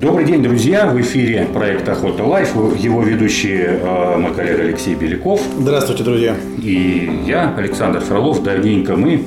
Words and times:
Добрый 0.00 0.24
день, 0.26 0.44
друзья! 0.44 0.86
В 0.86 1.00
эфире 1.00 1.48
проект 1.52 1.88
«Охота 1.88 2.22
Life». 2.22 2.54
Его 2.54 3.02
ведущий 3.02 3.58
э, 3.58 4.16
мой 4.16 4.32
коллега 4.32 4.62
Алексей 4.62 4.94
Беляков. 4.94 5.42
Здравствуйте, 5.58 6.04
друзья! 6.04 6.36
И 6.62 7.24
я, 7.26 7.52
Александр 7.56 7.98
Фролов. 7.98 8.44
Давненько 8.44 8.94
мы, 8.94 9.24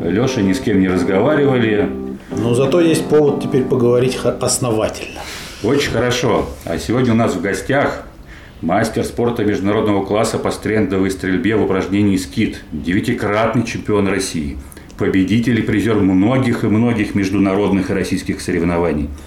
Леша, 0.00 0.40
ни 0.42 0.52
с 0.52 0.60
кем 0.60 0.80
не 0.80 0.86
разговаривали. 0.86 1.88
Но 2.36 2.54
зато 2.54 2.80
есть 2.80 3.04
повод 3.06 3.42
теперь 3.42 3.64
поговорить 3.64 4.16
основательно. 4.40 5.22
Очень 5.64 5.90
хорошо. 5.90 6.46
А 6.66 6.78
сегодня 6.78 7.14
у 7.14 7.16
нас 7.16 7.34
в 7.34 7.40
гостях 7.40 8.04
мастер 8.60 9.02
спорта 9.02 9.44
международного 9.44 10.04
класса 10.04 10.38
по 10.38 10.52
стендовой 10.52 11.10
стрельбе 11.10 11.56
в 11.56 11.64
упражнении 11.64 12.16
«Скит», 12.16 12.62
девятикратный 12.70 13.64
чемпион 13.64 14.06
России, 14.06 14.56
победитель 14.98 15.58
и 15.58 15.62
призер 15.62 15.96
многих 15.96 16.62
и 16.62 16.68
многих 16.68 17.16
международных 17.16 17.90
и 17.90 17.92
российских 17.92 18.40
соревнований– 18.40 19.08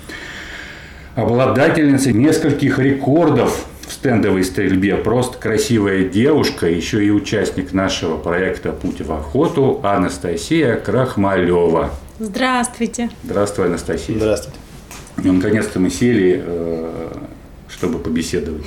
обладательница 1.16 2.12
нескольких 2.12 2.78
рекордов 2.78 3.66
в 3.88 3.94
стендовой 3.94 4.44
стрельбе. 4.44 4.96
Просто 4.96 5.38
красивая 5.38 6.04
девушка, 6.10 6.68
еще 6.68 7.04
и 7.05 7.10
участник 7.10 7.74
нашего 7.74 8.18
проекта 8.18 8.72
«Путь 8.72 9.02
в 9.02 9.12
охоту» 9.12 9.80
Анастасия 9.84 10.76
Крахмалева. 10.76 11.91
Здравствуйте. 12.20 13.10
Здравствуй, 13.24 13.68
Анастасия. 13.68 14.18
Здравствуйте. 14.18 14.60
Ну, 15.18 15.34
наконец-то 15.34 15.80
мы 15.80 15.90
сели, 15.90 16.44
э, 16.46 17.12
чтобы 17.70 18.00
побеседовать. 18.00 18.63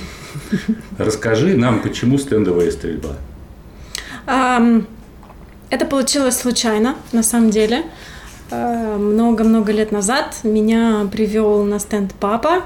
Расскажи 0.97 1.55
нам, 1.55 1.81
почему 1.81 2.17
стендовая 2.17 2.71
стрельба? 2.71 3.15
Это 4.25 5.85
получилось 5.85 6.37
случайно, 6.37 6.95
на 7.11 7.21
самом 7.23 7.51
деле. 7.51 7.83
Э, 8.51 8.97
много-много 8.97 9.71
лет 9.71 9.91
назад 9.91 10.37
меня 10.43 11.07
привел 11.11 11.63
на 11.63 11.79
стенд 11.79 12.13
папа. 12.19 12.63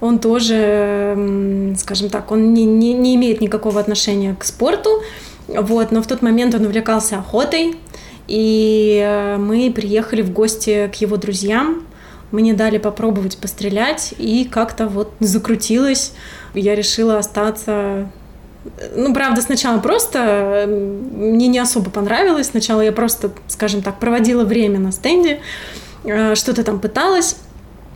Он 0.00 0.18
тоже, 0.18 1.74
скажем 1.78 2.10
так, 2.10 2.30
он 2.30 2.52
не, 2.52 2.64
не, 2.64 2.92
не 2.92 3.14
имеет 3.14 3.40
никакого 3.40 3.80
отношения 3.80 4.36
к 4.38 4.44
спорту, 4.44 5.02
вот, 5.48 5.90
но 5.90 6.02
в 6.02 6.06
тот 6.06 6.20
момент 6.20 6.54
он 6.54 6.66
увлекался 6.66 7.18
охотой, 7.18 7.76
и 8.28 9.02
э, 9.02 9.36
мы 9.38 9.72
приехали 9.74 10.20
в 10.22 10.32
гости 10.32 10.90
к 10.92 10.96
его 10.96 11.16
друзьям. 11.16 11.82
Мне 12.30 12.54
дали 12.54 12.78
попробовать 12.78 13.38
пострелять, 13.38 14.12
и 14.18 14.44
как-то 14.44 14.86
вот 14.86 15.12
закрутилось. 15.20 16.12
Я 16.54 16.74
решила 16.74 17.18
остаться 17.18 18.10
ну, 18.94 19.14
правда, 19.14 19.42
сначала 19.42 19.78
просто 19.78 20.66
мне 20.68 21.48
не 21.48 21.58
особо 21.58 21.90
понравилось. 21.90 22.48
Сначала 22.48 22.80
я 22.80 22.92
просто, 22.92 23.30
скажем 23.48 23.82
так, 23.82 23.98
проводила 23.98 24.44
время 24.44 24.78
на 24.78 24.92
стенде, 24.92 25.40
э, 26.04 26.34
что-то 26.34 26.64
там 26.64 26.80
пыталась. 26.80 27.36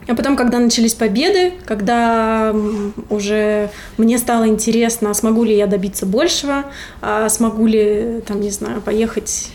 А 0.09 0.15
потом, 0.15 0.35
когда 0.37 0.59
начались 0.59 0.95
победы, 0.95 1.53
когда 1.67 2.55
уже 3.11 3.71
мне 3.97 4.19
стало 4.19 4.49
интересно, 4.49 5.15
смогу 5.15 5.45
ли 5.45 5.57
я 5.57 5.67
добиться 5.67 6.07
большего, 6.07 6.65
а 7.01 7.29
смогу 7.29 7.67
ли, 7.67 8.23
там, 8.27 8.41
не 8.41 8.51
знаю, 8.51 8.81
поехать 8.81 9.51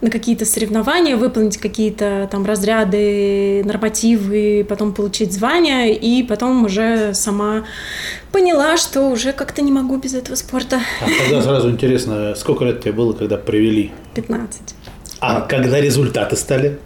на 0.00 0.10
какие-то 0.10 0.44
соревнования, 0.44 1.16
выполнить 1.16 1.58
какие-то 1.58 2.28
там 2.30 2.44
разряды, 2.46 3.62
нормативы, 3.64 4.64
потом 4.68 4.92
получить 4.92 5.32
звание, 5.32 5.94
и 5.94 6.22
потом 6.22 6.64
уже 6.64 7.14
сама 7.14 7.64
поняла, 8.32 8.76
что 8.76 9.08
уже 9.08 9.32
как-то 9.32 9.62
не 9.62 9.72
могу 9.72 9.96
без 9.98 10.14
этого 10.14 10.36
спорта. 10.36 10.80
А 11.00 11.06
тогда 11.22 11.42
сразу 11.42 11.70
интересно, 11.70 12.34
сколько 12.34 12.64
лет 12.64 12.80
тебе 12.80 12.92
было, 12.92 13.12
когда 13.12 13.36
привели? 13.36 13.92
15. 14.14 14.60
А 15.20 15.42
когда 15.42 15.80
результаты 15.80 16.36
стали? 16.36 16.78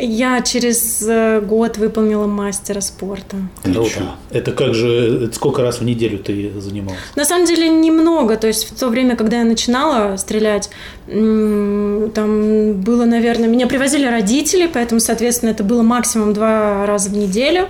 Я 0.00 0.40
через 0.40 1.02
э, 1.06 1.40
год 1.40 1.76
выполнила 1.76 2.26
мастера 2.26 2.80
спорта. 2.80 3.36
Круто. 3.62 4.16
Это 4.30 4.52
как 4.52 4.74
же, 4.74 5.30
сколько 5.32 5.62
раз 5.62 5.80
в 5.80 5.84
неделю 5.84 6.18
ты 6.18 6.52
занималась? 6.58 6.98
На 7.16 7.24
самом 7.24 7.46
деле 7.46 7.68
немного. 7.68 8.36
То 8.36 8.46
есть 8.46 8.70
в 8.70 8.78
то 8.78 8.88
время, 8.88 9.16
когда 9.16 9.38
я 9.38 9.44
начинала 9.44 10.16
стрелять, 10.16 10.70
там 11.06 12.72
было, 12.74 13.04
наверное, 13.04 13.48
меня 13.48 13.66
привозили 13.66 14.06
родители, 14.06 14.70
поэтому, 14.72 15.00
соответственно, 15.00 15.50
это 15.50 15.64
было 15.64 15.82
максимум 15.82 16.32
два 16.32 16.86
раза 16.86 17.10
в 17.10 17.16
неделю. 17.16 17.68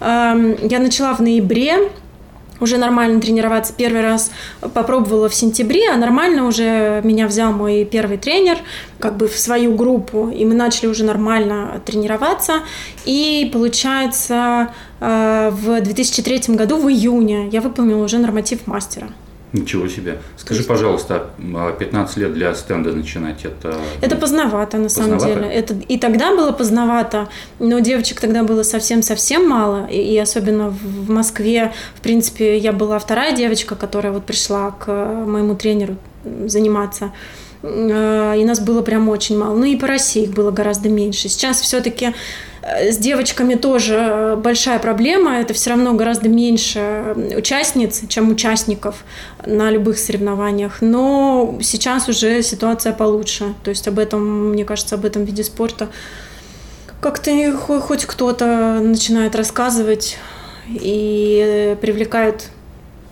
Я 0.00 0.78
начала 0.78 1.14
в 1.14 1.20
ноябре, 1.20 1.90
уже 2.62 2.78
нормально 2.78 3.20
тренироваться. 3.20 3.74
Первый 3.76 4.02
раз 4.02 4.30
попробовала 4.74 5.28
в 5.28 5.34
сентябре, 5.34 5.90
а 5.90 5.96
нормально 5.96 6.46
уже 6.46 7.00
меня 7.04 7.26
взял 7.26 7.52
мой 7.52 7.84
первый 7.84 8.16
тренер 8.16 8.58
как 8.98 9.16
бы 9.16 9.26
в 9.26 9.38
свою 9.38 9.74
группу, 9.74 10.28
и 10.28 10.44
мы 10.44 10.54
начали 10.54 10.86
уже 10.86 11.04
нормально 11.04 11.82
тренироваться. 11.84 12.60
И 13.04 13.50
получается 13.52 14.72
э, 15.00 15.50
в 15.52 15.80
2003 15.80 16.54
году, 16.54 16.76
в 16.76 16.88
июне, 16.88 17.48
я 17.48 17.60
выполнила 17.60 18.04
уже 18.04 18.18
норматив 18.18 18.66
мастера. 18.66 19.08
Ничего 19.52 19.86
себе. 19.86 20.18
Скажи, 20.38 20.62
пожалуйста, 20.62 21.26
15 21.36 22.16
а 22.16 22.20
лет 22.20 22.32
для 22.32 22.54
стенда 22.54 22.92
начинать 22.92 23.44
это... 23.44 23.76
Это 24.00 24.16
поздновато, 24.16 24.78
на 24.78 24.84
поздновато? 24.84 25.20
самом 25.20 25.42
деле. 25.42 25.52
Это 25.52 25.74
и 25.74 25.98
тогда 25.98 26.34
было 26.34 26.52
поздновато, 26.52 27.28
но 27.58 27.78
девочек 27.80 28.20
тогда 28.20 28.44
было 28.44 28.62
совсем-совсем 28.62 29.46
мало. 29.46 29.86
И, 29.86 30.14
и 30.14 30.18
особенно 30.18 30.70
в 30.70 31.10
Москве, 31.10 31.72
в 31.94 32.00
принципе, 32.00 32.56
я 32.56 32.72
была 32.72 32.98
вторая 32.98 33.36
девочка, 33.36 33.74
которая 33.74 34.12
вот 34.12 34.24
пришла 34.24 34.70
к 34.70 34.86
моему 35.26 35.54
тренеру 35.54 35.96
заниматься. 36.46 37.12
Э, 37.62 38.34
и 38.38 38.44
нас 38.44 38.60
было 38.60 38.82
прям 38.82 39.08
очень 39.08 39.38
мало. 39.38 39.56
Ну 39.56 39.64
и 39.64 39.76
по 39.76 39.86
России 39.86 40.24
их 40.24 40.30
было 40.30 40.50
гораздо 40.50 40.88
меньше. 40.88 41.28
Сейчас 41.28 41.60
все-таки 41.60 42.14
Э, 42.62 42.92
с 42.92 42.96
девочками 42.96 43.54
тоже 43.54 44.38
большая 44.38 44.78
проблема. 44.78 45.38
Это 45.38 45.52
все 45.54 45.70
равно 45.70 45.94
гораздо 45.94 46.28
меньше 46.28 47.14
участниц, 47.36 48.02
чем 48.08 48.30
участников 48.30 49.04
на 49.44 49.70
любых 49.70 49.98
соревнованиях. 49.98 50.80
Но 50.80 51.58
сейчас 51.60 52.08
уже 52.08 52.42
ситуация 52.42 52.92
получше. 52.92 53.54
То 53.64 53.70
есть 53.70 53.88
об 53.88 53.98
этом, 53.98 54.50
мне 54.50 54.64
кажется, 54.64 54.94
об 54.94 55.04
этом 55.04 55.24
виде 55.24 55.44
спорта 55.44 55.88
как-то 57.00 57.32
хоть 57.56 58.04
кто-то 58.04 58.78
начинает 58.80 59.34
рассказывать 59.34 60.18
и 60.68 61.76
привлекает 61.80 62.48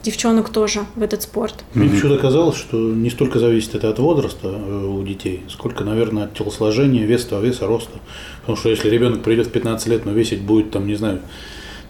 девчонок 0.02 0.50
тоже 0.50 0.86
в 0.94 1.02
этот 1.02 1.22
спорт. 1.22 1.64
Мне 1.74 1.88
почему-то 1.88 2.18
казалось, 2.18 2.56
что 2.56 2.76
не 2.76 3.10
столько 3.10 3.38
зависит 3.38 3.74
это 3.74 3.90
от 3.90 3.98
возраста 3.98 4.48
э, 4.48 4.84
у 4.86 5.02
детей, 5.02 5.42
сколько, 5.48 5.84
наверное, 5.84 6.24
от 6.24 6.34
телосложения, 6.34 7.04
веса, 7.04 7.38
веса, 7.40 7.66
роста. 7.66 7.98
Потому 8.40 8.56
что 8.56 8.68
если 8.70 8.88
ребенок 8.88 9.22
придет 9.22 9.48
в 9.48 9.50
15 9.50 9.86
лет, 9.88 10.06
но 10.06 10.12
весить 10.12 10.40
будет, 10.40 10.70
там, 10.70 10.86
не 10.86 10.94
знаю, 10.94 11.20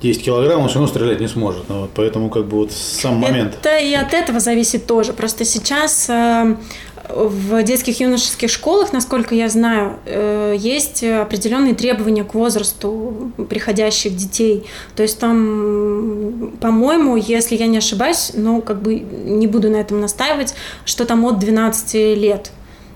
10 0.03 0.25
килограмм, 0.25 0.62
он 0.62 0.69
все 0.69 0.76
равно 0.76 0.88
стрелять 0.88 1.21
не 1.21 1.28
сможет. 1.28 1.69
Ну, 1.69 1.82
вот, 1.82 1.91
поэтому 1.94 2.31
как 2.31 2.47
бы 2.47 2.59
вот 2.59 2.72
сам 2.72 3.16
момент. 3.16 3.59
Это 3.60 3.78
и 3.78 3.93
от 3.93 4.15
этого 4.15 4.41
зависит 4.41 4.87
тоже. 4.87 5.12
Просто 5.12 5.44
сейчас 5.44 6.09
э, 6.09 6.56
в 7.15 7.62
детских 7.62 8.00
юношеских 8.00 8.50
школах, 8.50 8.93
насколько 8.93 9.34
я 9.34 9.48
знаю, 9.48 9.98
э, 10.06 10.54
есть 10.59 11.03
определенные 11.03 11.75
требования 11.75 12.25
к 12.25 12.34
возрасту 12.34 13.32
приходящих 13.48 14.16
детей. 14.16 14.65
То 14.97 15.03
есть 15.03 15.19
там, 15.19 16.53
по-моему, 16.60 17.16
если 17.16 17.56
я 17.56 17.66
не 17.66 17.78
ошибаюсь, 17.78 18.32
ну, 18.34 18.62
как 18.62 18.82
бы 18.82 18.94
не 18.94 19.47
буду 19.47 19.71
на 19.71 19.76
этом 19.76 20.00
настаивать, 20.00 20.54
что 20.84 21.04
там 21.04 21.25
от 21.25 21.38
12 21.38 21.94
лет 22.16 22.50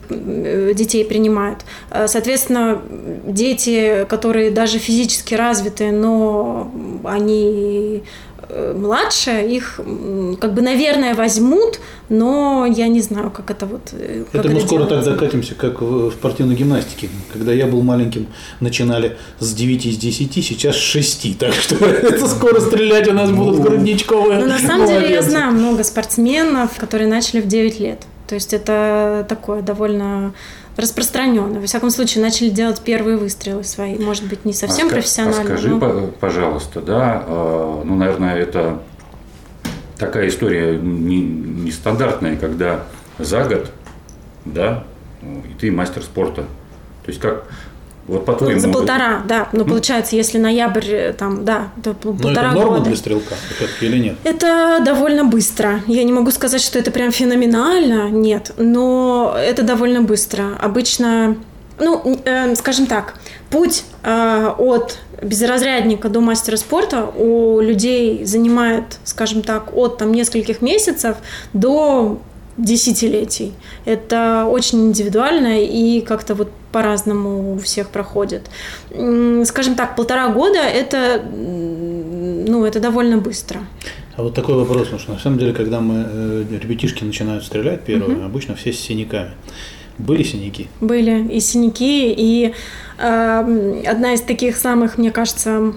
э, 0.08 0.72
детей 0.74 1.04
принимают. 1.04 1.64
Э, 1.90 2.06
соответственно, 2.08 2.80
дети, 3.26 4.06
которые 4.08 4.50
даже 4.50 4.78
физически 4.78 5.34
развиты, 5.34 5.90
но 5.90 6.70
они 7.04 8.02
младше, 8.74 9.30
их 9.42 9.80
как 10.40 10.54
бы, 10.54 10.62
наверное, 10.62 11.14
возьмут, 11.14 11.80
но 12.08 12.66
я 12.66 12.88
не 12.88 13.00
знаю, 13.00 13.30
как 13.30 13.50
это 13.50 13.66
вот... 13.66 13.90
Э, 13.92 14.24
как 14.30 14.44
это 14.44 14.54
мы 14.54 14.60
скоро 14.60 14.84
так 14.86 15.04
докатимся, 15.04 15.54
как 15.54 15.80
в 15.80 16.12
спортивной 16.12 16.54
гимнастике. 16.54 17.08
Когда 17.32 17.52
я 17.52 17.66
был 17.66 17.82
маленьким, 17.82 18.26
начинали 18.60 19.16
с 19.38 19.52
9 19.54 19.86
из 19.86 19.96
10, 19.96 20.32
сейчас 20.44 20.76
с 20.76 20.80
6. 20.80 21.38
Так 21.38 21.52
что 21.54 21.76
это 21.84 22.26
скоро 22.28 22.60
стрелять 22.60 23.08
у 23.08 23.12
нас 23.12 23.30
будут 23.30 23.58
ну. 23.58 23.62
грудничковые. 23.62 24.40
Ну, 24.40 24.46
на 24.46 24.58
самом 24.58 24.86
деле, 24.86 25.10
я 25.10 25.22
знаю 25.22 25.52
много 25.52 25.84
спортсменов, 25.84 26.76
которые 26.78 27.08
начали 27.08 27.40
в 27.40 27.46
9 27.46 27.80
лет. 27.80 28.02
То 28.26 28.34
есть 28.34 28.54
это 28.54 29.26
такое 29.28 29.62
довольно 29.62 30.32
распространенно. 30.76 31.60
Во 31.60 31.66
всяком 31.66 31.90
случае, 31.90 32.22
начали 32.22 32.50
делать 32.50 32.80
первые 32.80 33.16
выстрелы 33.16 33.64
свои. 33.64 33.98
Может 33.98 34.24
быть, 34.24 34.44
не 34.44 34.52
совсем 34.52 34.88
а 34.88 34.90
профессионально. 34.90 35.42
А 35.42 35.44
скажи, 35.44 35.68
но... 35.68 36.08
пожалуйста, 36.20 36.80
да, 36.80 37.24
а, 37.26 37.82
ну, 37.84 37.96
наверное, 37.96 38.36
это 38.36 38.80
такая 39.98 40.28
история 40.28 40.78
нестандартная, 40.78 42.36
когда 42.36 42.84
за 43.18 43.44
год, 43.44 43.70
да, 44.44 44.84
и 45.22 45.54
ты 45.58 45.70
мастер 45.70 46.02
спорта. 46.02 46.42
То 47.04 47.10
есть 47.10 47.20
как 47.20 47.46
вот 48.06 48.24
по 48.24 48.34
твоему... 48.34 48.60
За 48.60 48.68
полтора, 48.68 49.22
да. 49.26 49.48
Но 49.52 49.60
ну, 49.60 49.64
получается, 49.64 50.16
если 50.16 50.38
ноябрь, 50.38 50.90
э, 50.90 51.12
там, 51.12 51.44
да, 51.44 51.68
то 51.82 51.94
полтора 51.94 52.50
это 52.50 52.54
норма 52.54 52.78
года. 52.78 52.84
для 52.90 52.96
стрелка 52.96 53.34
или 53.80 53.98
нет? 53.98 54.16
Это 54.24 54.80
довольно 54.84 55.24
быстро. 55.24 55.80
Я 55.86 56.04
не 56.04 56.12
могу 56.12 56.30
сказать, 56.30 56.60
что 56.60 56.78
это 56.78 56.90
прям 56.90 57.12
феноменально, 57.12 58.10
нет. 58.10 58.52
Но 58.58 59.34
это 59.38 59.62
довольно 59.62 60.02
быстро. 60.02 60.56
Обычно 60.60 61.36
ну, 61.78 62.20
э, 62.24 62.54
скажем 62.54 62.86
так, 62.86 63.14
путь 63.50 63.84
э, 64.02 64.50
от 64.58 64.98
безразрядника 65.22 66.08
до 66.08 66.20
мастера 66.20 66.56
спорта 66.56 67.06
у 67.06 67.60
людей 67.60 68.24
занимает, 68.24 68.98
скажем 69.04 69.42
так, 69.42 69.74
от 69.74 69.98
там 69.98 70.12
нескольких 70.12 70.60
месяцев 70.60 71.16
до 71.52 72.20
десятилетий. 72.56 73.52
Это 73.84 74.46
очень 74.50 74.86
индивидуально 74.86 75.62
и 75.62 76.00
как-то 76.00 76.34
вот 76.34 76.50
по-разному 76.72 77.54
у 77.54 77.58
всех 77.58 77.88
проходит. 77.88 78.50
Скажем 78.90 79.74
так, 79.74 79.96
полтора 79.96 80.28
года 80.28 80.58
это, 80.58 81.22
ну, 81.22 82.64
это 82.64 82.80
довольно 82.80 83.18
быстро. 83.18 83.60
А 84.16 84.22
вот 84.22 84.34
такой 84.34 84.54
вопрос, 84.54 84.84
потому 84.84 85.00
что 85.00 85.12
на 85.12 85.18
самом 85.18 85.38
деле, 85.38 85.52
когда 85.52 85.80
мы 85.80 86.06
э, 86.08 86.44
ребятишки 86.50 87.02
начинают 87.02 87.44
стрелять 87.44 87.82
первые, 87.82 88.18
угу. 88.18 88.26
обычно 88.26 88.54
все 88.54 88.72
с 88.72 88.78
синяками. 88.78 89.32
Были 89.98 90.22
синяки? 90.22 90.68
Были 90.80 91.28
и 91.28 91.40
синяки, 91.40 92.12
и 92.16 92.54
э, 92.98 93.82
одна 93.86 94.14
из 94.14 94.20
таких 94.20 94.56
самых, 94.56 94.98
мне 94.98 95.10
кажется, 95.10 95.74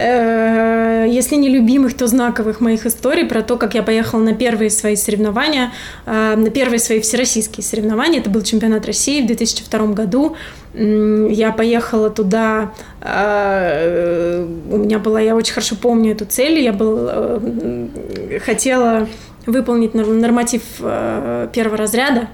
э, 0.00 1.06
если 1.08 1.36
не 1.36 1.48
любимых, 1.48 1.94
то 1.94 2.06
знаковых 2.06 2.60
моих 2.60 2.86
историй 2.86 3.26
про 3.26 3.42
то, 3.42 3.56
как 3.56 3.74
я 3.74 3.82
поехала 3.82 4.20
на 4.20 4.34
первые 4.34 4.70
свои 4.70 4.96
соревнования, 4.96 5.72
э, 6.06 6.34
на 6.36 6.50
первые 6.50 6.78
свои 6.78 7.00
всероссийские 7.00 7.64
соревнования. 7.64 8.20
Это 8.20 8.30
был 8.30 8.42
чемпионат 8.42 8.86
России 8.86 9.22
в 9.22 9.26
2002 9.26 9.86
году. 9.94 10.36
Я 10.74 11.52
поехала 11.52 12.10
туда, 12.10 12.72
э, 13.00 14.46
у 14.70 14.76
меня 14.76 14.98
была, 14.98 15.20
я 15.20 15.36
очень 15.36 15.52
хорошо 15.52 15.76
помню 15.76 16.12
эту 16.12 16.24
цель, 16.24 16.60
я 16.60 16.72
был, 16.72 17.08
э, 17.10 18.38
хотела 18.44 19.08
выполнить 19.46 19.94
норматив 19.94 20.62
э, 20.80 21.48
первого 21.52 21.76
разряда, 21.76 22.28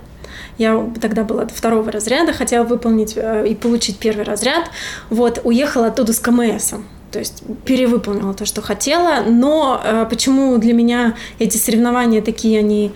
я 0.58 0.90
тогда 1.00 1.24
была 1.24 1.46
второго 1.46 1.90
разряда, 1.92 2.32
хотела 2.32 2.64
выполнить 2.64 3.14
э, 3.16 3.46
и 3.48 3.54
получить 3.54 3.98
первый 3.98 4.24
разряд. 4.24 4.70
Вот, 5.10 5.40
уехала 5.44 5.88
оттуда 5.88 6.12
с 6.12 6.18
КМСом. 6.18 6.84
То 7.16 7.20
есть 7.20 7.42
перевыполнила 7.64 8.34
то, 8.34 8.44
что 8.44 8.60
хотела. 8.60 9.22
Но 9.26 9.80
э, 9.82 10.04
почему 10.10 10.58
для 10.58 10.74
меня 10.74 11.16
эти 11.38 11.56
соревнования 11.56 12.20
такие, 12.20 12.58
они 12.58 12.92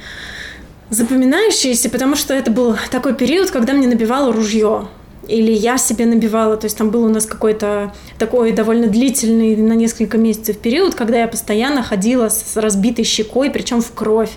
запоминающиеся? 0.91 1.89
Потому 1.89 2.17
что 2.17 2.35
это 2.35 2.51
был 2.51 2.77
такой 2.91 3.15
период, 3.15 3.51
когда 3.51 3.73
мне 3.73 3.87
набивало 3.89 4.31
ружье 4.31 4.89
или 5.31 5.53
я 5.53 5.79
себе 5.79 6.07
набивала, 6.07 6.57
то 6.57 6.67
есть 6.67 6.77
там 6.77 6.91
был 6.91 7.05
у 7.05 7.09
нас 7.09 7.25
какой-то 7.27 7.93
такой 8.19 8.53
довольно 8.53 8.89
длительный 8.89 9.57
на 9.57 9.75
несколько 9.75 10.19
месяцев 10.19 10.59
период, 10.59 10.95
когда 10.95 11.21
я 11.21 11.29
постоянно 11.29 11.83
ходила 11.83 12.29
с 12.29 12.57
разбитой 12.57 13.05
щекой, 13.05 13.51
причем 13.51 13.81
в 13.81 13.93
кровь. 13.93 14.31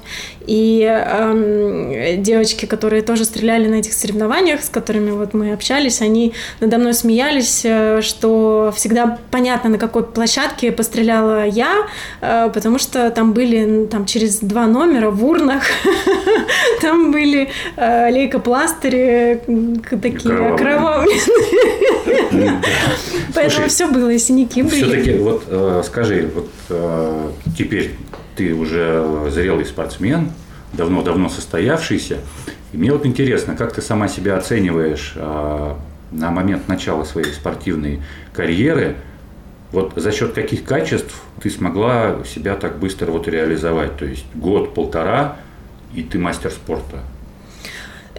И 0.45 0.81
эм, 0.83 2.21
девочки, 2.21 2.65
которые 2.65 3.01
тоже 3.01 3.25
стреляли 3.25 3.67
на 3.67 3.75
этих 3.75 3.93
соревнованиях, 3.93 4.61
с 4.63 4.69
которыми 4.69 5.11
вот 5.11 5.33
мы 5.33 5.53
общались, 5.53 6.01
они 6.01 6.33
надо 6.59 6.77
мной 6.77 6.93
смеялись, 6.93 7.61
э, 7.63 8.01
что 8.01 8.73
всегда 8.75 9.17
понятно, 9.31 9.69
на 9.69 9.77
какой 9.77 10.03
площадке 10.03 10.71
постреляла 10.71 11.47
я, 11.47 11.87
э, 12.21 12.49
потому 12.53 12.77
что 12.77 13.09
там 13.09 13.33
были 13.33 13.85
там 13.85 14.05
через 14.05 14.39
два 14.39 14.67
номера 14.67 15.09
в 15.09 15.25
урнах, 15.25 15.63
там 16.81 17.11
были 17.11 17.49
э, 17.77 18.11
лейкопластыри 18.11 19.41
такие 20.01 20.55
окровавленные. 20.83 22.61
Поэтому 23.35 23.67
все 23.67 23.87
было, 23.87 24.09
и 24.09 24.17
синяки 24.17 24.61
были. 24.63 24.75
Все-таки 24.75 25.13
вот 25.15 25.85
скажи, 25.85 26.29
вот 26.33 26.49
теперь 27.57 27.91
ты 28.35 28.53
уже 28.53 29.29
зрелый 29.29 29.65
спортсмен, 29.65 30.31
давно-давно 30.73 31.29
состоявшийся. 31.29 32.17
И 32.71 32.77
мне 32.77 32.91
вот 32.91 33.05
интересно, 33.05 33.55
как 33.55 33.73
ты 33.73 33.81
сама 33.81 34.07
себя 34.07 34.37
оцениваешь 34.37 35.13
а, 35.15 35.77
на 36.11 36.31
момент 36.31 36.67
начала 36.67 37.03
своей 37.03 37.31
спортивной 37.31 38.01
карьеры, 38.33 38.95
вот 39.71 39.93
за 39.95 40.11
счет 40.11 40.33
каких 40.33 40.63
качеств 40.63 41.21
ты 41.41 41.49
смогла 41.49 42.17
себя 42.25 42.55
так 42.55 42.79
быстро 42.79 43.11
вот 43.11 43.27
реализовать? 43.27 43.97
То 43.97 44.05
есть 44.05 44.25
год, 44.33 44.73
полтора, 44.73 45.37
и 45.93 46.03
ты 46.03 46.17
мастер 46.17 46.51
спорта. 46.51 46.99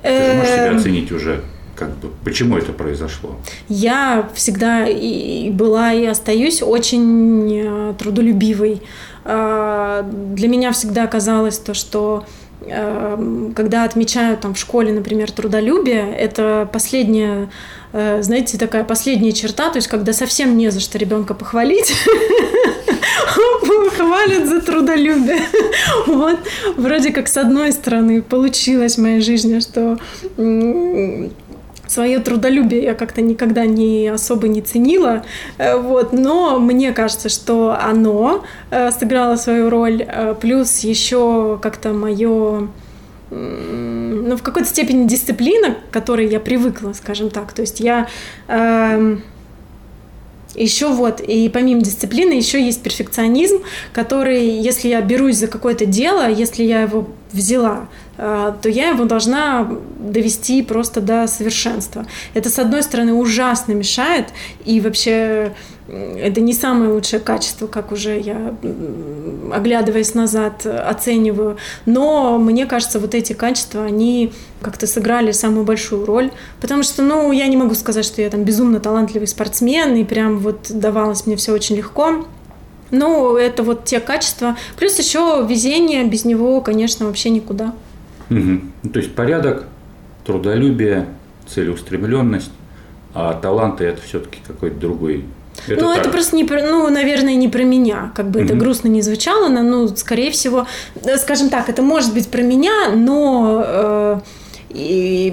Ты 0.02 0.08
же 0.08 0.34
можешь 0.34 0.52
себя 0.52 0.68
эм. 0.68 0.76
оценить 0.76 1.12
уже 1.12 1.42
как 1.74 1.90
бы, 1.96 2.10
почему 2.24 2.56
это 2.56 2.72
произошло? 2.72 3.36
Я 3.68 4.28
всегда 4.34 4.86
и 4.86 5.50
была 5.50 5.92
и 5.92 6.06
остаюсь 6.06 6.62
очень 6.62 7.52
э, 7.52 7.94
трудолюбивой. 7.98 8.82
А, 9.24 10.02
для 10.02 10.48
меня 10.48 10.72
всегда 10.72 11.06
казалось 11.06 11.58
то, 11.58 11.74
что 11.74 12.24
э, 12.60 13.50
когда 13.56 13.84
отмечают 13.84 14.40
там 14.40 14.54
в 14.54 14.58
школе, 14.58 14.92
например, 14.92 15.30
трудолюбие, 15.30 16.14
это 16.14 16.68
последняя, 16.72 17.48
э, 17.92 18.22
знаете, 18.22 18.58
такая 18.58 18.84
последняя 18.84 19.32
черта, 19.32 19.70
то 19.70 19.76
есть 19.76 19.88
когда 19.88 20.12
совсем 20.12 20.56
не 20.56 20.70
за 20.70 20.80
что 20.80 20.98
ребенка 20.98 21.34
похвалить, 21.34 21.94
хвалят 23.96 24.48
за 24.48 24.60
трудолюбие. 24.60 25.40
Вот, 26.06 26.38
вроде 26.76 27.12
как 27.12 27.28
с 27.28 27.36
одной 27.36 27.72
стороны 27.72 28.22
получилось 28.22 28.96
в 28.96 29.02
моей 29.02 29.20
жизни, 29.20 29.60
что 29.60 29.98
свое 31.86 32.18
трудолюбие 32.18 32.82
я 32.82 32.94
как-то 32.94 33.22
никогда 33.22 33.66
не 33.66 34.08
особо 34.08 34.48
не 34.48 34.62
ценила, 34.62 35.24
э, 35.58 35.76
вот, 35.76 36.12
но 36.12 36.58
мне 36.58 36.92
кажется, 36.92 37.28
что 37.28 37.76
оно 37.80 38.44
э, 38.70 38.90
сыграло 38.90 39.36
свою 39.36 39.70
роль, 39.70 40.04
э, 40.06 40.34
плюс 40.40 40.80
еще 40.80 41.58
как-то 41.62 41.92
мое 41.92 42.68
ну, 43.30 44.36
в 44.36 44.42
какой-то 44.42 44.68
степени 44.68 45.08
дисциплина, 45.08 45.74
к 45.74 45.92
которой 45.92 46.28
я 46.28 46.38
привыкла, 46.38 46.92
скажем 46.92 47.30
так. 47.30 47.52
То 47.52 47.62
есть 47.62 47.80
я 47.80 48.06
эм, 48.46 49.22
еще 50.54 50.88
вот, 50.92 51.20
и 51.20 51.48
помимо 51.48 51.80
дисциплины, 51.80 52.32
еще 52.32 52.64
есть 52.64 52.82
перфекционизм, 52.82 53.62
который, 53.92 54.46
если 54.46 54.88
я 54.88 55.00
берусь 55.00 55.36
за 55.36 55.48
какое-то 55.48 55.86
дело, 55.86 56.30
если 56.30 56.62
я 56.62 56.82
его 56.82 57.08
взяла, 57.32 57.88
то 58.16 58.68
я 58.68 58.90
его 58.90 59.04
должна 59.04 59.68
довести 59.98 60.62
просто 60.62 61.00
до 61.00 61.26
совершенства. 61.26 62.06
Это, 62.34 62.50
с 62.50 62.58
одной 62.58 62.82
стороны, 62.82 63.12
ужасно 63.14 63.72
мешает, 63.72 64.28
и 64.64 64.80
вообще 64.80 65.52
это 65.86 66.40
не 66.40 66.54
самое 66.54 66.90
лучшее 66.90 67.20
качество, 67.20 67.66
как 67.66 67.92
уже 67.92 68.18
я, 68.18 68.54
оглядываясь 69.52 70.14
назад, 70.14 70.64
оцениваю. 70.64 71.58
Но 71.84 72.38
мне 72.38 72.64
кажется, 72.64 72.98
вот 72.98 73.14
эти 73.14 73.34
качества, 73.34 73.84
они 73.84 74.32
как-то 74.62 74.86
сыграли 74.86 75.32
самую 75.32 75.64
большую 75.64 76.06
роль. 76.06 76.30
Потому 76.60 76.82
что, 76.82 77.02
ну, 77.02 77.32
я 77.32 77.46
не 77.48 77.58
могу 77.58 77.74
сказать, 77.74 78.06
что 78.06 78.22
я 78.22 78.30
там 78.30 78.44
безумно 78.44 78.80
талантливый 78.80 79.28
спортсмен, 79.28 79.94
и 79.96 80.04
прям 80.04 80.38
вот 80.38 80.68
давалось 80.70 81.26
мне 81.26 81.36
все 81.36 81.52
очень 81.52 81.76
легко. 81.76 82.24
Ну, 82.90 83.36
это 83.36 83.62
вот 83.62 83.84
те 83.84 84.00
качества. 84.00 84.56
Плюс 84.78 84.98
еще 84.98 85.44
везение, 85.46 86.04
без 86.04 86.24
него, 86.24 86.62
конечно, 86.62 87.06
вообще 87.06 87.28
никуда. 87.28 87.74
Угу. 88.30 88.90
То 88.92 88.98
есть 88.98 89.14
порядок, 89.14 89.64
трудолюбие, 90.24 91.06
целеустремленность, 91.46 92.52
а 93.14 93.34
таланты 93.34 93.84
это 93.84 94.02
все-таки 94.02 94.38
какой-то 94.46 94.76
другой. 94.76 95.24
Это 95.68 95.84
ну, 95.84 95.92
так. 95.92 96.00
это 96.00 96.10
просто 96.10 96.34
не 96.34 96.44
про, 96.44 96.62
ну, 96.62 96.88
наверное, 96.90 97.36
не 97.36 97.48
про 97.48 97.62
меня. 97.62 98.12
Как 98.14 98.28
бы 98.30 98.40
угу. 98.40 98.46
это 98.46 98.54
грустно 98.56 98.88
не 98.88 99.02
звучало, 99.02 99.48
но, 99.48 99.62
ну, 99.62 99.88
скорее 99.88 100.30
всего, 100.30 100.66
э, 101.02 101.16
скажем 101.16 101.48
так, 101.48 101.68
это 101.68 101.82
может 101.82 102.12
быть 102.12 102.28
про 102.28 102.42
меня, 102.42 102.90
но 102.94 103.62
э, 103.64 104.20
и 104.70 105.32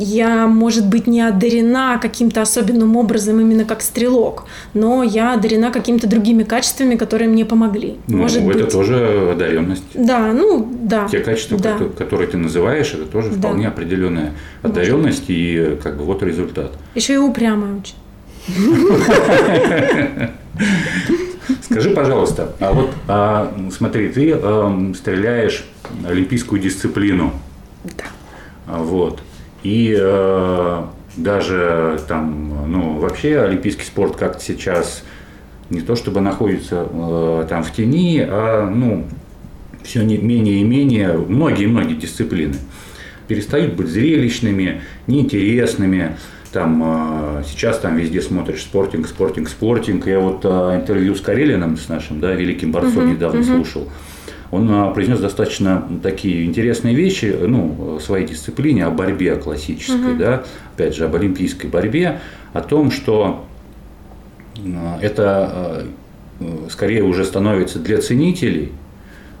я, 0.00 0.46
может 0.46 0.86
быть, 0.88 1.06
не 1.06 1.20
одарена 1.20 1.98
каким-то 2.00 2.42
особенным 2.42 2.96
образом 2.96 3.40
именно 3.40 3.64
как 3.64 3.82
стрелок, 3.82 4.46
но 4.74 5.02
я 5.02 5.34
одарена 5.34 5.70
какими-то 5.70 6.08
другими 6.08 6.42
качествами, 6.42 6.96
которые 6.96 7.28
мне 7.28 7.44
помогли. 7.44 7.96
Ну, 8.06 8.18
может 8.18 8.38
это 8.38 8.46
быть... 8.46 8.72
тоже 8.72 9.30
одаренность. 9.32 9.84
Да, 9.94 10.32
ну 10.32 10.66
да. 10.82 11.06
Те 11.08 11.20
качества, 11.20 11.58
да. 11.58 11.78
которые 11.96 12.28
ты 12.28 12.38
называешь, 12.38 12.92
это 12.94 13.04
тоже 13.04 13.30
да. 13.30 13.36
вполне 13.36 13.68
определенная 13.68 14.32
одаренность 14.62 15.24
и 15.28 15.78
как 15.82 15.98
бы 15.98 16.04
вот 16.04 16.22
результат. 16.22 16.72
Еще 16.94 17.14
и 17.14 17.18
упрямая 17.18 17.76
очень. 17.76 17.96
Скажи, 21.62 21.90
пожалуйста, 21.90 22.54
а 22.60 22.72
вот 22.72 22.90
а, 23.08 23.52
смотри, 23.76 24.08
ты 24.08 24.32
а, 24.34 24.92
стреляешь 24.96 25.64
олимпийскую 26.06 26.60
дисциплину. 26.60 27.32
Да. 27.84 28.04
Вот. 28.66 29.20
И 29.62 29.96
э, 29.98 30.84
даже 31.16 32.00
там, 32.08 32.70
ну, 32.70 32.98
вообще 32.98 33.40
олимпийский 33.40 33.84
спорт 33.84 34.16
как-то 34.16 34.42
сейчас 34.42 35.04
не 35.70 35.80
то 35.80 35.94
чтобы 35.94 36.20
находится 36.20 36.86
э, 36.90 37.46
там 37.48 37.62
в 37.62 37.72
тени, 37.72 38.24
а, 38.26 38.68
ну, 38.68 39.06
все 39.82 40.02
не, 40.02 40.18
менее 40.18 40.60
и 40.60 40.64
менее, 40.64 41.12
многие-многие 41.12 41.94
дисциплины 41.94 42.56
перестают 43.28 43.74
быть 43.74 43.86
зрелищными, 43.86 44.82
неинтересными. 45.06 46.16
Там 46.52 46.82
э, 46.84 47.42
сейчас 47.46 47.78
там 47.78 47.96
везде 47.96 48.20
смотришь 48.20 48.62
спортинг, 48.62 49.06
спортинг, 49.06 49.48
спортинг. 49.48 50.06
Я 50.08 50.18
вот 50.18 50.40
э, 50.42 50.48
интервью 50.80 51.14
с 51.14 51.20
Карелином, 51.20 51.76
с 51.76 51.88
нашим, 51.88 52.18
да, 52.18 52.32
великим 52.32 52.72
борцом 52.72 53.04
uh-huh, 53.04 53.12
недавно 53.14 53.38
uh-huh. 53.38 53.56
слушал. 53.56 53.88
Он 54.50 54.92
произнес 54.94 55.20
достаточно 55.20 55.86
такие 56.02 56.44
интересные 56.44 56.94
вещи, 56.94 57.36
ну, 57.40 57.96
в 57.98 58.00
своей 58.00 58.26
дисциплине, 58.26 58.84
о 58.84 58.90
борьбе 58.90 59.36
классической, 59.36 60.12
угу. 60.12 60.18
да, 60.18 60.44
опять 60.74 60.96
же, 60.96 61.04
об 61.04 61.14
олимпийской 61.14 61.66
борьбе, 61.66 62.20
о 62.52 62.60
том, 62.60 62.90
что 62.90 63.44
это 65.00 65.86
скорее 66.70 67.02
уже 67.04 67.24
становится 67.24 67.78
для 67.78 68.00
ценителей, 68.00 68.72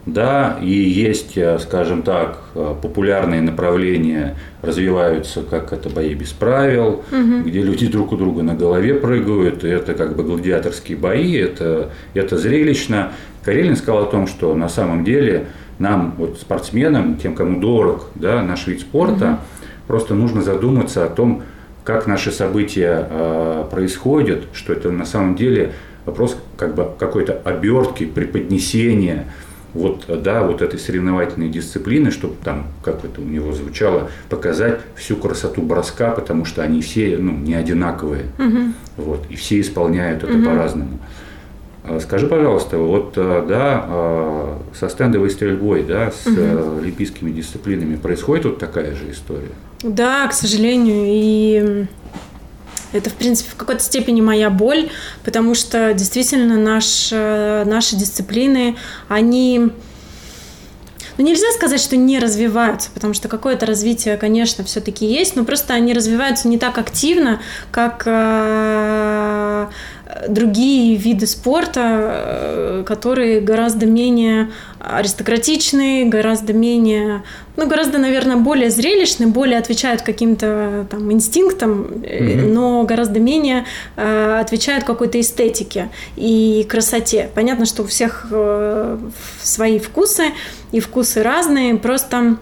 да, 0.06 0.58
и 0.62 0.70
есть, 0.70 1.36
э, 1.36 1.58
скажем 1.58 2.02
так, 2.02 2.38
э, 2.54 2.74
популярные 2.80 3.42
направления 3.42 4.36
развиваются, 4.62 5.42
как 5.42 5.72
это 5.72 5.90
бои 5.90 6.14
без 6.14 6.30
правил, 6.30 7.02
угу. 7.12 7.42
где 7.44 7.62
люди 7.62 7.86
друг 7.86 8.12
у 8.12 8.16
друга 8.16 8.42
на 8.42 8.54
голове 8.54 8.94
прыгают, 8.94 9.62
это 9.62 9.94
как 9.94 10.16
бы 10.16 10.22
гладиаторские 10.22 10.96
бои, 10.96 11.34
это, 11.34 11.90
это 12.14 12.38
зрелищно. 12.38 13.12
Карелин 13.44 13.76
сказал 13.76 14.04
о 14.04 14.06
том, 14.06 14.26
что 14.26 14.54
на 14.54 14.68
самом 14.68 15.04
деле 15.04 15.46
нам, 15.78 16.14
вот 16.16 16.38
спортсменам, 16.40 17.16
тем, 17.16 17.34
кому 17.34 17.60
дорог 17.60 18.06
да, 18.14 18.42
наш 18.42 18.66
вид 18.66 18.80
спорта, 18.80 19.32
угу. 19.32 19.38
просто 19.86 20.14
нужно 20.14 20.42
задуматься 20.42 21.04
о 21.04 21.08
том, 21.08 21.42
как 21.84 22.06
наши 22.06 22.30
события 22.30 23.06
э, 23.08 23.64
происходят, 23.70 24.44
что 24.52 24.72
это 24.72 24.90
на 24.90 25.04
самом 25.04 25.34
деле 25.34 25.72
вопрос 26.06 26.36
как 26.56 26.74
бы 26.74 26.88
какой-то 26.98 27.40
обертки, 27.44 28.06
преподнесения, 28.06 29.26
вот, 29.74 30.04
да, 30.22 30.42
вот 30.42 30.62
этой 30.62 30.78
соревновательной 30.78 31.48
дисциплины, 31.48 32.10
чтобы 32.10 32.34
там, 32.42 32.66
как 32.82 33.04
это 33.04 33.20
у 33.20 33.24
него 33.24 33.52
звучало, 33.52 34.10
показать 34.28 34.80
всю 34.96 35.16
красоту 35.16 35.62
броска, 35.62 36.10
потому 36.10 36.44
что 36.44 36.62
они 36.62 36.80
все 36.82 37.16
ну, 37.18 37.32
не 37.32 37.54
одинаковые. 37.54 38.26
Угу. 38.38 39.04
Вот, 39.04 39.26
и 39.30 39.36
все 39.36 39.60
исполняют 39.60 40.24
это 40.24 40.34
угу. 40.34 40.44
по-разному. 40.44 40.98
А 41.84 41.98
скажи, 42.00 42.26
пожалуйста, 42.26 42.78
вот 42.78 43.14
а, 43.16 43.44
да, 43.46 43.84
а, 43.86 44.62
со 44.74 44.88
стендовой 44.88 45.30
стрельбой, 45.30 45.82
да, 45.82 46.10
с 46.10 46.26
угу. 46.26 46.80
олимпийскими 46.80 47.30
дисциплинами 47.30 47.96
происходит 47.96 48.44
вот 48.44 48.58
такая 48.58 48.94
же 48.94 49.10
история? 49.10 49.52
Да, 49.82 50.26
к 50.28 50.32
сожалению, 50.32 51.04
и 51.06 51.86
это, 52.92 53.10
в 53.10 53.14
принципе, 53.14 53.50
в 53.50 53.56
какой-то 53.56 53.82
степени 53.82 54.20
моя 54.20 54.50
боль, 54.50 54.90
потому 55.24 55.54
что 55.54 55.94
действительно 55.94 56.58
наш, 56.58 57.08
э, 57.12 57.64
наши 57.66 57.96
дисциплины, 57.96 58.76
они... 59.08 59.70
Ну, 61.18 61.26
нельзя 61.26 61.50
сказать, 61.52 61.80
что 61.80 61.96
не 61.96 62.18
развиваются, 62.18 62.90
потому 62.94 63.12
что 63.12 63.28
какое-то 63.28 63.66
развитие, 63.66 64.16
конечно, 64.16 64.64
все-таки 64.64 65.04
есть, 65.04 65.36
но 65.36 65.44
просто 65.44 65.74
они 65.74 65.92
развиваются 65.92 66.48
не 66.48 66.58
так 66.58 66.78
активно, 66.78 67.40
как 67.70 68.04
э, 68.06 69.66
другие 70.28 70.96
виды 70.96 71.26
спорта, 71.26 71.80
э, 71.82 72.84
которые 72.86 73.40
гораздо 73.40 73.86
менее 73.86 74.50
аристократичные, 74.78 76.06
гораздо 76.06 76.52
менее, 76.52 77.22
ну, 77.56 77.66
гораздо, 77.66 77.98
наверное, 77.98 78.36
более 78.36 78.70
зрелищные, 78.70 79.28
более 79.28 79.58
отвечают 79.58 80.02
каким-то 80.02 80.86
там 80.90 81.12
инстинктам, 81.12 81.80
угу. 81.82 82.48
но 82.48 82.84
гораздо 82.84 83.20
менее 83.20 83.66
э, 83.96 84.38
отвечают 84.40 84.84
какой-то 84.84 85.20
эстетике 85.20 85.90
и 86.16 86.66
красоте. 86.68 87.28
Понятно, 87.34 87.66
что 87.66 87.82
у 87.82 87.86
всех 87.86 88.26
э, 88.30 88.98
свои 89.42 89.78
вкусы, 89.78 90.26
и 90.72 90.80
вкусы 90.80 91.22
разные, 91.22 91.76
просто 91.76 92.36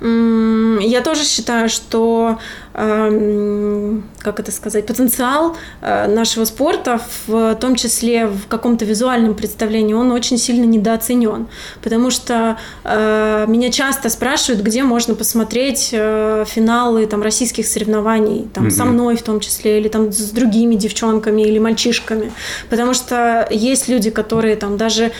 я 0.00 1.00
тоже 1.02 1.24
считаю, 1.24 1.68
что, 1.68 2.38
эм, 2.74 4.04
как 4.20 4.38
это 4.38 4.52
сказать, 4.52 4.86
потенциал 4.86 5.56
э, 5.80 6.06
нашего 6.06 6.44
спорта, 6.44 7.00
в 7.26 7.56
том 7.56 7.74
числе 7.74 8.26
в 8.26 8.46
каком-то 8.46 8.84
визуальном 8.84 9.34
представлении, 9.34 9.94
он 9.94 10.12
очень 10.12 10.38
сильно 10.38 10.64
недооценен. 10.64 11.48
Потому 11.82 12.10
что 12.10 12.58
э, 12.84 13.46
меня 13.48 13.70
часто 13.70 14.08
спрашивают, 14.08 14.62
где 14.62 14.84
можно 14.84 15.14
посмотреть 15.14 15.90
э, 15.92 16.44
финалы 16.46 17.06
там, 17.06 17.22
российских 17.22 17.66
соревнований, 17.66 18.48
там, 18.54 18.68
mm-hmm. 18.68 18.70
со 18.70 18.84
мной 18.84 19.16
в 19.16 19.22
том 19.22 19.40
числе, 19.40 19.80
или 19.80 19.88
там, 19.88 20.12
с 20.12 20.30
другими 20.30 20.76
девчонками 20.76 21.42
или 21.42 21.58
мальчишками. 21.58 22.32
Потому 22.70 22.94
что 22.94 23.48
есть 23.50 23.88
люди, 23.88 24.10
которые 24.10 24.54
там 24.54 24.76
даже 24.76 25.10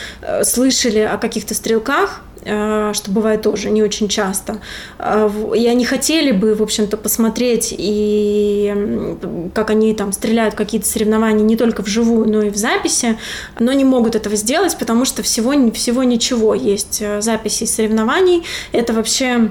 слышали 0.43 1.01
о 1.01 1.19
каких-то 1.19 1.55
стрелках, 1.55 2.23
что 2.43 3.11
бывает 3.11 3.43
тоже 3.43 3.71
не 3.71 3.83
очень 3.83 4.09
часто. 4.09 4.61
Э, 4.99 5.31
и 5.57 5.67
они 5.67 5.85
хотели 5.85 6.33
бы, 6.33 6.55
в 6.55 6.63
общем-то, 6.63 6.97
посмотреть, 6.97 7.75
и 7.77 9.19
как 9.55 9.71
они 9.71 9.95
там 9.95 10.13
стреляют 10.13 10.55
какие-то 10.55 10.87
соревнования 10.87 11.45
не 11.45 11.57
только 11.57 11.83
вживую, 11.83 12.29
но 12.29 12.43
и 12.43 12.51
в 12.51 12.57
записи, 12.57 13.19
но 13.59 13.73
не 13.73 13.85
могут 13.85 14.15
этого 14.15 14.37
сделать, 14.37 14.77
потому 14.79 15.05
что 15.05 15.23
всего, 15.23 15.53
всего 15.73 16.03
ничего 16.03 16.55
есть 16.55 16.99
э, 17.01 17.21
записи 17.21 17.65
соревнований. 17.65 18.45
Это 18.73 18.93
вообще 18.93 19.51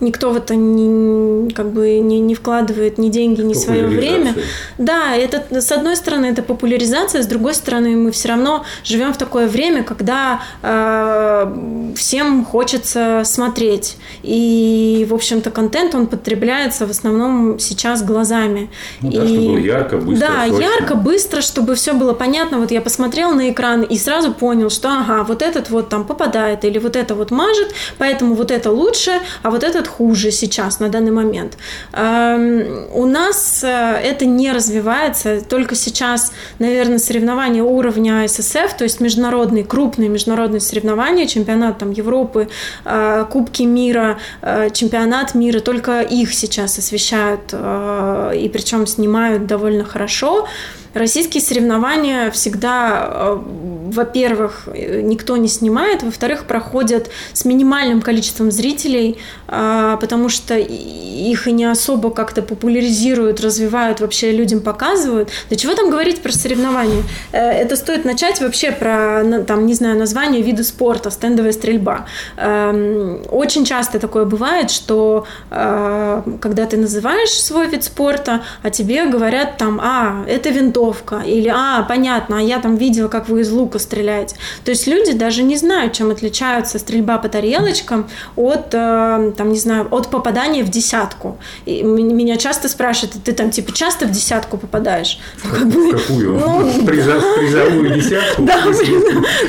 никто 0.00 0.30
в 0.30 0.36
это 0.36 0.54
не, 0.54 1.50
как 1.50 1.70
бы 1.70 1.98
не, 1.98 2.20
не 2.20 2.34
вкладывает 2.34 2.98
ни 2.98 3.08
деньги, 3.08 3.42
ни 3.42 3.54
свое 3.54 3.86
время. 3.86 4.34
Да, 4.78 5.14
это 5.16 5.42
с 5.60 5.72
одной 5.72 5.96
стороны 5.96 6.26
это 6.26 6.42
популяризация, 6.42 7.22
с 7.22 7.26
другой 7.26 7.54
стороны 7.54 7.96
мы 7.96 8.10
все 8.10 8.28
равно 8.28 8.64
живем 8.84 9.12
в 9.12 9.16
такое 9.18 9.46
время, 9.46 9.84
когда 9.84 10.40
э, 10.62 11.92
всем 11.96 12.44
хочется 12.44 13.22
смотреть. 13.24 13.96
И, 14.22 15.06
в 15.08 15.14
общем-то, 15.14 15.50
контент, 15.50 15.94
он 15.94 16.06
потребляется 16.06 16.86
в 16.86 16.90
основном 16.90 17.58
сейчас 17.58 18.02
глазами. 18.02 18.70
Ну, 19.00 19.10
да, 19.10 19.24
и, 19.24 19.26
чтобы 19.26 19.46
было 19.48 19.58
ярко, 19.58 19.96
быстро, 19.98 20.26
Да, 20.26 20.46
срочно. 20.46 20.62
ярко, 20.62 20.94
быстро, 20.94 21.40
чтобы 21.40 21.74
все 21.74 21.92
было 21.92 22.12
понятно. 22.12 22.58
Вот 22.58 22.70
я 22.70 22.80
посмотрел 22.80 23.32
на 23.32 23.50
экран 23.50 23.82
и 23.82 23.96
сразу 23.98 24.32
понял, 24.32 24.70
что, 24.70 24.88
ага, 24.88 25.24
вот 25.24 25.42
этот 25.42 25.70
вот 25.70 25.88
там 25.88 26.04
попадает, 26.04 26.64
или 26.64 26.78
вот 26.78 26.96
это 26.96 27.14
вот 27.14 27.30
мажет, 27.30 27.74
поэтому 27.98 28.34
вот 28.34 28.50
это 28.50 28.70
лучше, 28.70 29.12
а 29.42 29.50
вот 29.50 29.62
этот 29.62 29.83
хуже 29.86 30.30
сейчас, 30.30 30.80
на 30.80 30.88
данный 30.88 31.10
момент. 31.10 31.56
Эм, 31.92 32.86
у 32.92 33.06
нас 33.06 33.62
э, 33.64 33.68
это 33.68 34.26
не 34.26 34.52
развивается, 34.52 35.40
только 35.40 35.74
сейчас, 35.74 36.32
наверное, 36.58 36.98
соревнования 36.98 37.62
уровня 37.62 38.26
ССФ, 38.28 38.76
то 38.76 38.84
есть 38.84 39.00
международные, 39.00 39.64
крупные 39.64 40.08
международные 40.08 40.60
соревнования, 40.60 41.26
чемпионат 41.26 41.78
там, 41.78 41.90
Европы, 41.90 42.48
э, 42.84 43.26
Кубки 43.30 43.62
мира, 43.62 44.18
э, 44.42 44.70
чемпионат 44.70 45.34
мира, 45.34 45.60
только 45.60 46.00
их 46.00 46.34
сейчас 46.34 46.78
освещают 46.78 47.52
и 47.54 48.50
причем 48.52 48.86
снимают 48.86 49.46
довольно 49.46 49.84
хорошо. 49.84 50.46
Российские 50.94 51.42
соревнования 51.42 52.30
всегда, 52.30 53.08
э, 53.10 53.38
во-первых, 53.86 54.68
никто 55.02 55.36
не 55.36 55.48
снимает, 55.48 56.04
во-вторых, 56.04 56.44
проходят 56.44 57.10
с 57.32 57.44
минимальным 57.44 58.00
количеством 58.00 58.52
зрителей, 58.52 59.18
э, 59.48 59.96
потому 60.00 60.28
что 60.28 60.56
их 60.56 61.48
и 61.48 61.52
не 61.52 61.64
особо 61.64 62.10
как-то 62.10 62.42
популяризируют, 62.42 63.40
развивают, 63.40 64.00
вообще 64.00 64.30
людям 64.30 64.60
показывают. 64.60 65.30
Да 65.50 65.56
чего 65.56 65.74
там 65.74 65.90
говорить 65.90 66.22
про 66.22 66.30
соревнования? 66.30 67.02
Э, 67.32 67.38
это 67.40 67.74
стоит 67.74 68.04
начать 68.04 68.40
вообще 68.40 68.70
про, 68.70 69.24
там, 69.46 69.66
не 69.66 69.74
знаю, 69.74 69.98
название 69.98 70.42
вида 70.42 70.62
спорта, 70.62 71.10
стендовая 71.10 71.52
стрельба. 71.52 72.06
Эм, 72.36 73.22
очень 73.30 73.64
часто 73.64 73.98
такое 73.98 74.24
бывает, 74.24 74.70
что 74.70 75.26
когда 75.50 76.66
ты 76.66 76.76
называешь 76.76 77.30
свой 77.30 77.66
вид 77.66 77.84
спорта, 77.84 78.42
а 78.62 78.70
тебе 78.70 79.06
говорят 79.06 79.56
там, 79.56 79.80
а, 79.82 80.24
это 80.26 80.50
винтовка, 80.50 80.83
винтовка, 80.84 81.22
или, 81.26 81.48
а, 81.48 81.82
понятно, 81.82 82.38
а 82.38 82.40
я 82.40 82.58
там 82.58 82.76
видела, 82.76 83.08
как 83.08 83.28
вы 83.28 83.40
из 83.40 83.50
лука 83.50 83.78
стреляете. 83.78 84.36
То 84.64 84.70
есть 84.70 84.86
люди 84.86 85.12
даже 85.12 85.42
не 85.42 85.56
знают, 85.56 85.92
чем 85.92 86.10
отличаются 86.10 86.78
стрельба 86.78 87.18
по 87.18 87.28
тарелочкам 87.28 88.08
от, 88.36 88.74
э, 88.74 89.32
там, 89.36 89.52
не 89.52 89.58
знаю, 89.58 89.88
от 89.90 90.08
попадания 90.08 90.62
в 90.62 90.68
десятку. 90.68 91.38
И 91.66 91.82
меня 91.82 92.36
часто 92.36 92.68
спрашивают, 92.68 93.16
ты 93.24 93.32
там, 93.32 93.50
типа, 93.50 93.72
часто 93.72 94.06
в 94.06 94.10
десятку 94.10 94.56
попадаешь? 94.56 95.18
Ну, 95.44 95.50
как 95.50 95.66
бы, 95.66 95.92
Какую? 95.92 96.38
Ну, 96.38 96.84
Призовую 96.86 97.94
десятку? 97.94 98.42
Да, 98.44 98.64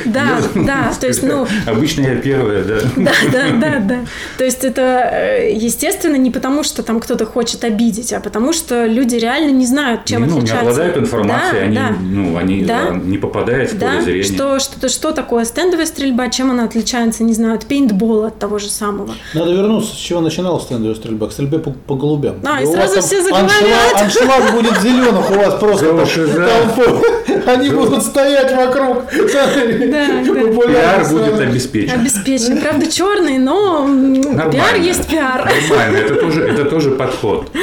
да, 0.04 0.38
да, 0.54 0.92
то 1.00 1.06
есть, 1.06 1.22
ну... 1.22 1.46
Обычно 1.66 2.02
я 2.02 2.16
первая, 2.16 2.64
да. 2.64 2.80
Да, 2.96 3.12
да, 3.32 3.50
да, 3.50 3.78
да. 3.80 3.98
То 4.38 4.44
есть 4.44 4.64
это, 4.64 4.80
э, 5.12 5.52
естественно, 5.52 6.16
не 6.16 6.30
потому, 6.30 6.62
что 6.62 6.82
там 6.82 7.00
кто-то 7.00 7.26
хочет 7.26 7.64
обидеть, 7.64 8.12
а 8.12 8.20
потому 8.20 8.52
что 8.52 8.86
люди 8.86 9.16
реально 9.16 9.50
не 9.50 9.66
знают, 9.66 10.04
чем 10.04 10.22
ну, 10.22 10.38
отличаются. 10.38 10.54
Не 10.54 10.60
обладают 10.60 10.96
информацией 10.96 11.25
информации, 11.26 11.58
да, 11.58 11.64
они, 11.64 11.74
да. 11.74 11.94
Ну, 12.00 12.36
они 12.36 12.64
да. 12.64 12.90
не 12.90 13.18
попадают 13.18 13.72
в 13.72 13.78
да. 13.78 13.86
поле 13.86 14.00
зрения. 14.02 14.22
Что, 14.22 14.58
что, 14.58 14.88
что 14.88 15.12
такое 15.12 15.44
стендовая 15.44 15.86
стрельба, 15.86 16.28
чем 16.28 16.50
она 16.50 16.64
отличается, 16.64 17.24
не 17.24 17.34
знаю, 17.34 17.54
от 17.54 17.66
пейнтбола, 17.66 18.28
от 18.28 18.38
того 18.38 18.58
же 18.58 18.68
самого. 18.68 19.14
Надо 19.34 19.52
вернуться, 19.52 19.94
с 19.94 19.98
чего 19.98 20.20
начиналась 20.20 20.64
стендовая 20.64 20.94
стрельба, 20.94 21.28
к 21.28 21.32
стрельбе 21.32 21.58
по, 21.58 21.70
по 21.70 21.94
голубям. 21.94 22.36
А, 22.44 22.60
и, 22.60 22.64
и 22.64 22.66
сразу 22.66 23.00
все 23.00 23.22
заговорят. 23.22 23.50
Аншлаг, 23.94 24.02
аншлаг 24.02 24.54
будет 24.54 24.80
зеленых 24.80 25.30
у 25.30 25.34
вас 25.34 25.54
просто 25.54 25.86
Они 27.46 27.70
будут 27.70 28.02
стоять 28.02 28.52
вокруг. 28.56 29.06
Пиар 30.66 31.08
будет 31.08 31.40
обеспечен. 31.40 32.00
Обеспечен. 32.00 32.60
Правда, 32.60 32.90
черный, 32.90 33.38
но 33.38 33.86
пиар 34.50 34.76
есть 34.76 35.08
пиар. 35.08 35.48
Нормально, 35.68 35.96
это 35.98 36.14
тоже, 36.16 36.42
это 36.42 36.64
тоже 36.64 36.90
подход. 36.92 37.50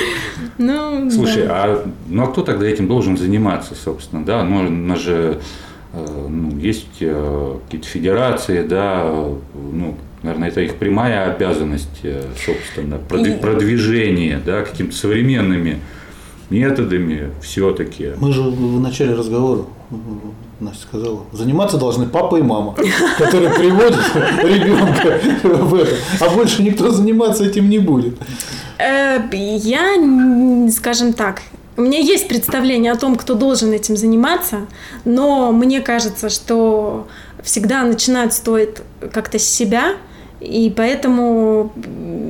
Ну, 0.58 1.10
Слушай, 1.10 1.48
да. 1.48 1.64
а, 1.64 1.86
ну 2.08 2.24
а 2.24 2.28
кто 2.28 2.44
тогда 2.44 2.68
этим 2.68 2.88
должен 2.88 3.18
заниматься, 3.18 3.76
собственно, 3.76 4.24
да? 4.24 4.44
Ну, 4.44 4.68
у 4.68 4.70
нас 4.70 5.00
же 5.00 5.40
ну, 5.94 6.58
есть 6.58 6.88
какие-то 7.00 7.88
федерации, 7.88 8.66
да, 8.66 9.04
ну, 9.54 9.96
наверное, 10.24 10.50
это 10.50 10.62
их 10.62 10.76
прямая 10.76 11.32
обязанность, 11.32 12.02
собственно, 12.36 12.98
продвижение, 12.98 14.40
да, 14.44 14.64
какими-то 14.64 14.96
современными 14.96 15.80
методами 16.50 17.32
все-таки. 17.42 18.12
Мы 18.18 18.32
же 18.32 18.42
в 18.42 18.80
начале 18.80 19.14
разговора 19.14 19.66
Настя 20.64 20.84
сказала, 20.84 21.22
заниматься 21.32 21.78
должны 21.78 22.06
папа 22.08 22.38
и 22.38 22.42
мама, 22.42 22.76
которые 23.18 23.52
приводят 23.52 24.00
ребенка 24.44 25.20
в 25.44 25.76
это, 25.76 25.96
а 26.20 26.30
больше 26.30 26.64
никто 26.64 26.92
заниматься 26.92 27.46
этим 27.46 27.70
не 27.70 27.80
будет. 27.80 28.16
Э, 28.80 29.20
я, 29.32 30.70
скажем 30.72 31.14
так, 31.14 31.42
у 31.76 31.82
меня 31.82 32.00
есть 32.00 32.28
представление 32.28 32.92
о 32.92 32.98
том, 32.98 33.16
кто 33.16 33.34
должен 33.34 33.72
этим 33.72 33.98
заниматься, 33.98 34.68
но 35.06 35.52
мне 35.52 35.82
кажется, 35.82 36.30
что 36.30 37.08
всегда 37.42 37.84
начинать 37.84 38.34
стоит 38.34 38.84
как-то 39.12 39.40
с 39.40 39.44
себя, 39.44 39.96
и 40.40 40.72
поэтому 40.76 41.72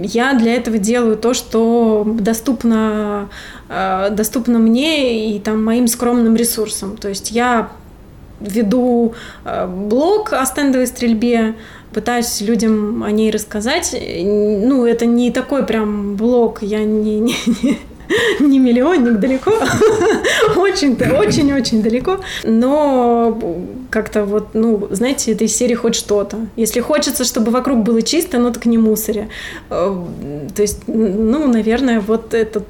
я 0.04 0.34
для 0.34 0.56
этого 0.56 0.78
делаю 0.78 1.18
то, 1.18 1.34
что 1.34 2.04
доступно, 2.06 3.30
э, 3.70 4.10
доступно 4.12 4.60
мне 4.60 5.36
и 5.36 5.40
там, 5.40 5.64
моим 5.64 5.88
скромным 5.88 6.36
ресурсам. 6.36 6.96
То 6.96 7.10
есть 7.10 7.32
я 7.32 7.72
веду 8.44 9.14
э, 9.46 9.68
блог 9.68 10.34
о 10.34 10.46
стендовой 10.46 10.88
стрельбе, 10.88 11.56
пытаюсь 11.94 12.42
людям 12.42 13.04
о 13.04 13.12
ней 13.12 13.32
рассказать. 13.32 13.96
Ну, 13.96 14.86
это 14.86 15.06
не 15.06 15.32
такой 15.32 15.66
прям 15.66 16.16
блог, 16.16 16.62
я 16.62 16.84
не, 16.84 17.20
не, 17.20 17.36
не 18.40 18.60
миллионник 18.60 19.20
далеко, 19.20 19.52
очень-то, 20.58 21.16
очень-очень 21.16 21.82
далеко, 21.82 22.20
но 22.44 23.40
как-то 23.90 24.26
вот, 24.26 24.50
ну, 24.54 24.88
знаете, 24.92 25.32
этой 25.32 25.48
серии 25.48 25.76
хоть 25.76 25.96
что-то. 25.96 26.38
Если 26.56 26.82
хочется, 26.82 27.24
чтобы 27.24 27.52
вокруг 27.52 27.84
было 27.84 28.02
чисто, 28.02 28.40
ну 28.40 28.52
так 28.52 28.66
не 28.66 28.78
мусоре. 28.78 29.30
Э, 29.70 29.96
то 30.56 30.62
есть, 30.62 30.88
ну, 30.88 31.48
наверное, 31.48 32.00
вот 32.00 32.34
это 32.34 32.64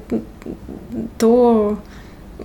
то, 1.18 1.78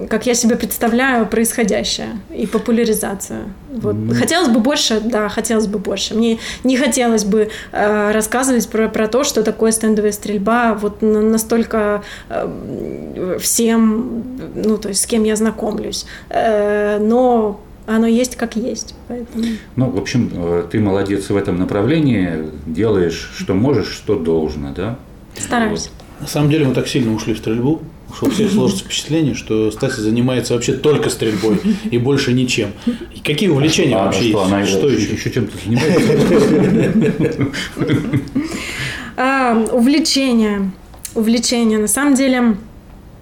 как 0.07 0.25
я 0.25 0.33
себе 0.33 0.55
представляю 0.55 1.25
происходящее 1.25 2.19
и 2.33 2.47
популяризацию. 2.47 3.53
Вот. 3.69 3.95
Mm. 3.95 4.13
Хотелось 4.13 4.49
бы 4.49 4.59
больше, 4.59 5.01
да, 5.01 5.27
хотелось 5.29 5.67
бы 5.67 5.79
больше. 5.79 6.15
Мне 6.15 6.39
не 6.63 6.77
хотелось 6.77 7.25
бы 7.25 7.49
э, 7.71 8.11
рассказывать 8.11 8.69
про, 8.69 8.87
про 8.87 9.07
то, 9.07 9.23
что 9.23 9.43
такое 9.43 9.71
стендовая 9.71 10.11
стрельба, 10.11 10.73
вот 10.75 11.01
настолько 11.01 12.03
э, 12.29 13.37
всем, 13.39 14.23
ну, 14.55 14.77
то 14.77 14.89
есть 14.89 15.01
с 15.01 15.05
кем 15.05 15.23
я 15.23 15.35
знакомлюсь. 15.35 16.05
Э, 16.29 16.99
но 16.99 17.59
оно 17.85 18.07
есть 18.07 18.35
как 18.35 18.55
есть. 18.55 18.95
Поэтому... 19.07 19.43
Ну, 19.75 19.89
в 19.89 19.97
общем, 19.97 20.31
э, 20.33 20.67
ты 20.71 20.79
молодец 20.79 21.29
в 21.29 21.35
этом 21.35 21.57
направлении, 21.57 22.51
делаешь, 22.65 23.31
что 23.35 23.53
можешь, 23.53 23.89
что 23.89 24.17
должно, 24.17 24.71
да? 24.73 24.97
Стараюсь. 25.37 25.89
Вот. 25.89 26.21
На 26.21 26.27
самом 26.27 26.49
деле 26.49 26.67
мы 26.67 26.73
так 26.73 26.87
сильно 26.87 27.13
ушли 27.13 27.33
в 27.33 27.37
стрельбу, 27.37 27.81
что 28.15 28.27
у 28.27 28.29
всех 28.29 28.51
сложится 28.51 28.83
впечатление, 28.83 29.35
что 29.35 29.71
Стася 29.71 30.01
занимается 30.01 30.53
вообще 30.53 30.73
только 30.73 31.09
стрельбой 31.09 31.59
и 31.89 31.97
больше 31.97 32.33
ничем. 32.33 32.73
И 33.15 33.19
какие 33.19 33.49
увлечения 33.49 33.95
а, 33.95 34.05
вообще 34.05 34.29
что, 34.29 34.39
есть? 34.39 34.51
Она 34.51 34.65
что 34.65 34.89
еще, 34.89 35.13
еще 35.13 35.31
чем-то 35.31 35.57
занимается? 35.63 37.47
А, 39.17 39.65
увлечения. 39.73 40.71
Увлечения. 41.13 41.77
На 41.77 41.87
самом 41.87 42.13
деле, 42.15 42.55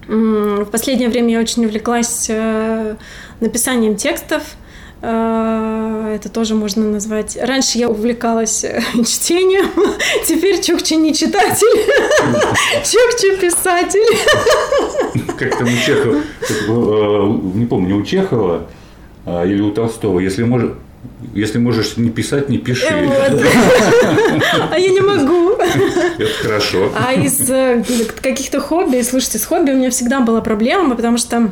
в 0.06 0.66
последнее 0.66 1.08
время 1.08 1.32
я 1.32 1.40
очень 1.40 1.64
увлеклась 1.64 2.26
э, 2.28 2.94
написанием 3.40 3.96
текстов– 3.96 4.42
это 5.00 6.28
тоже 6.28 6.54
можно 6.54 6.84
назвать. 6.84 7.38
Раньше 7.40 7.78
я 7.78 7.88
увлекалась 7.88 8.64
э, 8.64 8.82
чтением, 9.06 9.70
теперь 10.26 10.60
Чукча 10.60 10.96
не 10.96 11.14
читатель, 11.14 11.66
Чукча 12.84 13.40
писатель. 13.40 14.18
Как 15.38 15.58
там 15.58 15.68
у 15.68 15.86
Чехова, 15.86 16.16
э, 16.16 17.58
не 17.58 17.66
помню, 17.66 17.96
у 17.96 18.02
Чехова 18.04 18.66
или 19.26 19.60
у 19.60 19.70
Толстого, 19.72 20.20
если 20.20 20.42
можешь 20.42 20.72
если 21.34 21.58
можешь 21.58 21.96
не 21.96 22.10
писать, 22.10 22.48
не 22.48 22.58
пиши. 22.58 22.86
Вот. 22.92 23.42
А 24.70 24.78
я 24.78 24.88
не 24.88 25.00
могу. 25.00 25.52
Это 25.52 26.32
хорошо. 26.42 26.90
А 26.96 27.12
из 27.12 27.48
э, 27.48 27.84
каких-то 28.20 28.60
хобби, 28.60 29.00
слушайте, 29.02 29.38
с 29.38 29.44
хобби 29.44 29.70
у 29.70 29.76
меня 29.76 29.90
всегда 29.90 30.20
была 30.20 30.40
проблема, 30.40 30.96
потому 30.96 31.18
что 31.18 31.50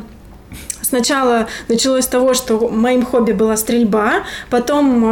Сначала 0.87 1.47
началось 1.67 2.05
с 2.05 2.07
того, 2.07 2.33
что 2.33 2.69
моим 2.69 3.05
хобби 3.05 3.33
была 3.33 3.57
стрельба, 3.57 4.23
потом, 4.49 5.03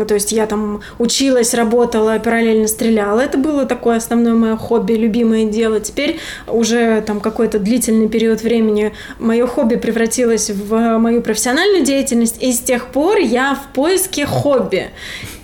э, 0.00 0.04
то 0.06 0.14
есть 0.14 0.32
я 0.32 0.46
там 0.46 0.80
училась, 0.98 1.52
работала, 1.52 2.18
параллельно 2.18 2.66
стреляла. 2.66 3.20
Это 3.20 3.36
было 3.36 3.66
такое 3.66 3.98
основное 3.98 4.32
мое 4.32 4.56
хобби, 4.56 4.94
любимое 4.94 5.44
дело. 5.44 5.80
Теперь 5.80 6.18
уже 6.46 7.02
там 7.02 7.20
какой-то 7.20 7.58
длительный 7.58 8.08
период 8.08 8.40
времени 8.40 8.94
мое 9.18 9.46
хобби 9.46 9.76
превратилось 9.76 10.48
в 10.48 10.96
мою 10.96 11.20
профессиональную 11.20 11.84
деятельность, 11.84 12.42
и 12.42 12.50
с 12.50 12.60
тех 12.60 12.86
пор 12.86 13.18
я 13.18 13.54
в 13.54 13.74
поиске 13.74 14.24
хобби. 14.24 14.88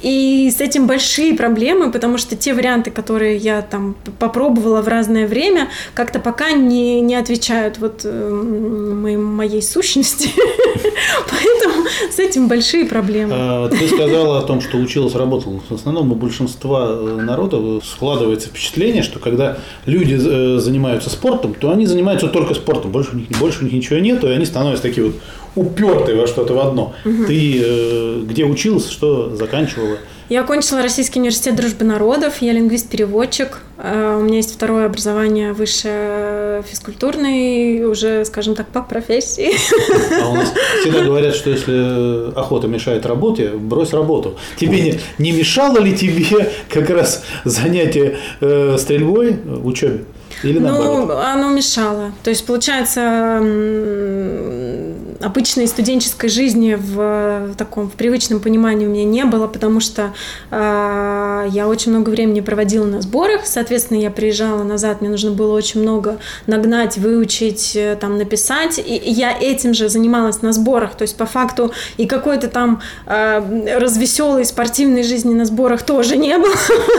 И 0.06 0.52
с 0.56 0.60
этим 0.60 0.86
большие 0.86 1.34
проблемы, 1.34 1.90
потому 1.90 2.16
что 2.16 2.36
те 2.36 2.54
варианты, 2.54 2.92
которые 2.92 3.36
я 3.38 3.60
там 3.60 3.96
попробовала 4.20 4.80
в 4.80 4.86
разное 4.86 5.26
время, 5.26 5.68
как-то 5.94 6.20
пока 6.20 6.52
не, 6.52 7.00
не 7.00 7.16
отвечают 7.16 7.78
вот 7.78 8.02
э, 8.04 8.28
моим, 8.30 9.24
моей 9.24 9.60
сущности. 9.60 10.30
Поэтому 11.28 11.86
с 12.08 12.20
этим 12.20 12.46
большие 12.46 12.84
проблемы. 12.84 13.32
А, 13.34 13.68
ты 13.68 13.88
сказала 13.88 14.38
о 14.38 14.42
том, 14.42 14.60
что 14.60 14.76
училась, 14.76 15.16
работала. 15.16 15.60
В 15.68 15.74
основном 15.74 16.12
у 16.12 16.14
большинства 16.14 16.86
э, 16.88 17.22
народа 17.22 17.80
складывается 17.84 18.50
впечатление, 18.50 19.02
что 19.02 19.18
когда 19.18 19.58
люди 19.86 20.14
э, 20.14 20.60
занимаются 20.60 21.10
спортом, 21.10 21.52
то 21.52 21.72
они 21.72 21.84
занимаются 21.84 22.28
только 22.28 22.54
спортом. 22.54 22.92
Больше 22.92 23.10
у 23.16 23.64
них 23.64 23.72
ничего 23.72 23.98
нет, 23.98 24.22
и 24.22 24.28
они 24.28 24.44
становятся 24.44 24.84
такие 24.84 25.08
вот 25.08 25.16
упертый 25.56 26.14
во 26.14 26.26
что-то 26.26 26.54
в 26.54 26.60
одно. 26.60 26.94
Угу. 27.04 27.26
Ты 27.26 27.62
э, 27.64 28.20
где 28.24 28.44
училась, 28.44 28.88
что 28.88 29.34
заканчивала? 29.34 29.96
Я 30.28 30.40
окончила 30.40 30.82
Российский 30.82 31.20
университет 31.20 31.54
дружбы 31.54 31.84
народов, 31.84 32.42
я 32.42 32.52
лингвист-переводчик. 32.52 33.58
Э, 33.78 34.16
у 34.18 34.22
меня 34.24 34.38
есть 34.38 34.52
второе 34.52 34.86
образование 34.86 35.52
высшее 35.52 36.64
физкультурное, 36.64 37.86
уже, 37.86 38.24
скажем 38.24 38.56
так, 38.56 38.66
по 38.66 38.82
профессии. 38.82 39.52
А 40.20 40.28
у 40.30 40.34
нас 40.34 40.52
всегда 40.80 41.04
говорят, 41.04 41.34
что 41.34 41.50
если 41.50 42.36
охота 42.36 42.66
мешает 42.66 43.06
работе, 43.06 43.50
брось 43.50 43.92
работу. 43.92 44.36
Тебе 44.56 44.80
не, 44.80 45.00
не 45.18 45.30
мешало 45.30 45.78
ли 45.78 45.96
тебе 45.96 46.50
как 46.68 46.90
раз 46.90 47.22
занятие 47.44 48.18
э, 48.40 48.76
стрельбой 48.78 49.38
в 49.44 49.66
учебе? 49.66 50.06
Или 50.42 50.58
наоборот? 50.58 51.08
Ну, 51.08 51.16
оно 51.16 51.50
мешало. 51.50 52.12
То 52.24 52.30
есть, 52.30 52.44
получается, 52.44 53.40
обычной 55.20 55.66
студенческой 55.66 56.28
жизни 56.28 56.74
в, 56.74 57.52
в 57.52 57.54
таком 57.56 57.90
в 57.90 57.92
привычном 57.92 58.40
понимании 58.40 58.86
у 58.86 58.90
меня 58.90 59.04
не 59.04 59.24
было, 59.24 59.46
потому 59.46 59.80
что 59.80 60.12
э, 60.50 61.46
я 61.50 61.68
очень 61.68 61.92
много 61.92 62.10
времени 62.10 62.40
проводила 62.40 62.84
на 62.86 63.00
сборах, 63.00 63.46
соответственно, 63.46 63.98
я 63.98 64.10
приезжала 64.10 64.62
назад, 64.62 65.00
мне 65.00 65.10
нужно 65.10 65.30
было 65.30 65.54
очень 65.54 65.80
много 65.80 66.18
нагнать, 66.46 66.96
выучить, 66.96 67.76
э, 67.76 67.96
там, 68.00 68.18
написать, 68.18 68.78
и, 68.78 68.96
и 68.96 69.10
я 69.10 69.36
этим 69.38 69.74
же 69.74 69.88
занималась 69.88 70.42
на 70.42 70.52
сборах, 70.52 70.94
то 70.94 71.02
есть 71.02 71.16
по 71.16 71.26
факту 71.26 71.72
и 71.96 72.06
какой-то 72.06 72.48
там 72.48 72.80
э, 73.06 73.78
развеселой 73.78 74.44
спортивной 74.44 75.02
жизни 75.02 75.34
на 75.34 75.44
сборах 75.44 75.82
тоже 75.82 76.16
не 76.16 76.36
было. 76.38 76.54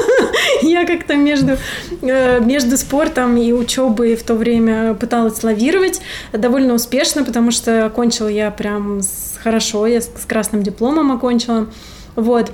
Я 0.62 0.86
как-то 0.86 1.16
между, 1.16 1.58
э, 2.02 2.40
между 2.40 2.78
спортом 2.78 3.38
и 3.38 3.52
учебой 3.52 4.16
в 4.16 4.24
то 4.24 4.36
время 4.36 4.94
пыталась 4.94 5.44
лавировать 5.44 6.02
довольно 6.34 6.74
успешно, 6.74 7.24
потому 7.24 7.52
что 7.52 7.92
окончила 8.08 8.30
я 8.30 8.52
прям 8.52 9.02
с, 9.02 9.38
хорошо, 9.42 9.86
я 9.86 10.00
с, 10.00 10.06
с 10.06 10.26
красным 10.26 10.64
дипломом 10.64 11.12
окончила. 11.12 11.68
Вот. 12.16 12.52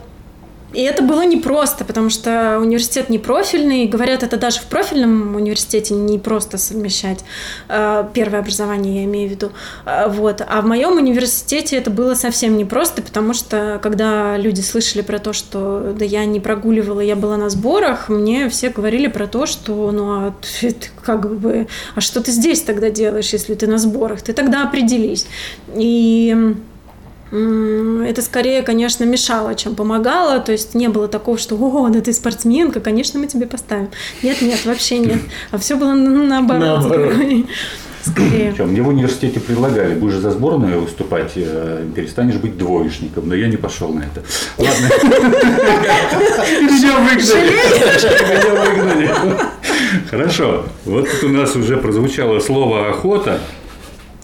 И 0.74 0.82
это 0.82 1.04
было 1.04 1.24
непросто, 1.26 1.86
потому 1.86 2.10
что 2.10 2.60
университет 2.60 3.10
не 3.10 3.20
профильный. 3.20 3.86
Говорят, 3.86 4.24
это 4.24 4.38
даже 4.38 4.60
в 4.60 4.66
профильном 4.66 5.36
университете 5.36 5.94
не 5.94 6.18
просто 6.18 6.58
совмещать. 6.58 7.20
Э, 7.70 8.06
первое 8.14 8.40
образование 8.40 9.02
я 9.02 9.04
имею 9.06 9.30
в 9.30 9.32
виду. 9.32 9.52
Э, 9.86 10.08
вот. 10.10 10.42
А 10.48 10.62
в 10.62 10.66
моем 10.66 10.98
университете 10.98 11.78
это 11.78 11.92
было 11.92 12.16
совсем 12.16 12.58
непросто, 12.58 13.02
потому 13.02 13.34
что 13.34 13.80
когда 13.84 14.36
люди 14.38 14.62
слышали 14.62 15.04
про 15.04 15.20
то, 15.20 15.32
что 15.32 15.94
да 15.98 16.06
я 16.06 16.26
не 16.26 16.40
прогуливала, 16.40 17.02
я 17.02 17.16
была 17.16 17.38
на 17.38 17.50
сборах, 17.50 18.10
мне 18.10 18.50
все 18.50 18.70
говорили 18.70 19.08
про 19.08 19.28
то, 19.28 19.46
что 19.46 19.92
ну 19.92 20.12
а 20.12 20.34
ты, 20.60 20.76
как 21.04 21.38
бы, 21.40 21.68
а 21.96 22.02
что 22.02 22.22
ты 22.22 22.32
здесь 22.32 22.62
тогда 22.62 22.90
делаешь, 22.90 23.30
если 23.32 23.54
ты 23.54 23.68
на 23.68 23.78
сборах? 23.78 24.22
Ты 24.22 24.34
тогда 24.34 24.64
определись. 24.64 25.28
И 25.76 26.56
это 27.34 28.22
скорее, 28.22 28.62
конечно, 28.62 29.04
мешало, 29.06 29.56
чем 29.56 29.76
помогало. 29.76 30.40
То 30.40 30.52
есть 30.52 30.76
не 30.76 30.88
было 30.88 31.08
такого, 31.08 31.38
что 31.38 31.56
«О, 31.56 31.90
да 31.90 32.02
ты 32.02 32.14
спортсменка, 32.14 32.80
конечно, 32.80 33.20
мы 33.20 33.28
тебе 33.28 33.48
поставим». 33.48 33.90
Нет, 34.22 34.42
нет, 34.42 34.66
вообще 34.66 35.00
нет. 35.00 35.20
А 35.52 35.58
все 35.58 35.76
было 35.76 35.94
наоборот. 35.94 36.90
наоборот. 36.90 37.14
скорее. 38.06 38.54
Что, 38.54 38.66
мне 38.66 38.82
в 38.82 38.88
университете 38.88 39.40
предлагали, 39.40 39.96
будешь 39.96 40.16
за 40.16 40.32
сборную 40.32 40.82
выступать, 40.82 41.32
э, 41.36 41.86
перестанешь 41.96 42.36
быть 42.36 42.58
двоечником, 42.58 43.28
но 43.30 43.36
я 43.36 43.48
не 43.48 43.58
пошел 43.58 43.90
на 43.90 44.00
это. 44.00 44.24
Ладно. 44.58 44.90
Меня 46.62 47.00
выгнали. 47.00 47.52
Меня 48.30 48.64
выгнали. 48.66 49.10
Хорошо. 50.10 50.66
Вот 50.86 51.10
тут 51.10 51.24
у 51.24 51.34
нас 51.34 51.56
уже 51.56 51.78
прозвучало 51.78 52.40
слово 52.40 52.90
охота. 52.90 53.40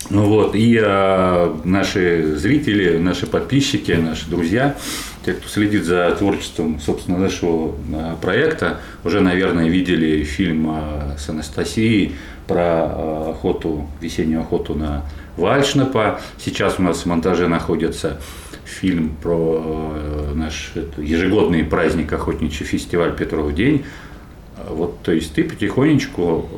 Ну 0.09 0.25
вот, 0.25 0.55
и 0.55 0.79
э, 0.83 1.55
наши 1.65 2.35
зрители, 2.35 2.97
наши 2.97 3.27
подписчики, 3.27 3.91
наши 3.91 4.27
друзья, 4.27 4.75
те, 5.23 5.33
кто 5.33 5.47
следит 5.47 5.83
за 5.83 6.09
творчеством, 6.17 6.79
собственно, 6.79 7.19
нашего 7.19 7.75
э, 7.93 8.15
проекта, 8.19 8.79
уже, 9.03 9.19
наверное, 9.19 9.69
видели 9.69 10.23
фильм 10.23 10.71
э, 10.71 11.17
с 11.19 11.29
Анастасией 11.29 12.15
про 12.47 12.87
э, 12.89 13.29
охоту, 13.29 13.87
весеннюю 14.01 14.41
охоту 14.41 14.73
на 14.73 15.05
Вальшнепа. 15.37 16.19
Сейчас 16.39 16.79
у 16.79 16.81
нас 16.81 17.01
в 17.01 17.05
монтаже 17.05 17.47
находится 17.47 18.19
фильм 18.65 19.15
про 19.21 19.93
э, 19.95 20.31
наш 20.33 20.71
это, 20.73 21.03
ежегодный 21.03 21.63
праздник 21.63 22.11
охотничий 22.11 22.65
фестиваль 22.65 23.15
Петров 23.15 23.53
день. 23.53 23.85
Вот, 24.67 25.03
то 25.03 25.11
есть 25.11 25.35
ты 25.35 25.43
потихонечку 25.43 26.49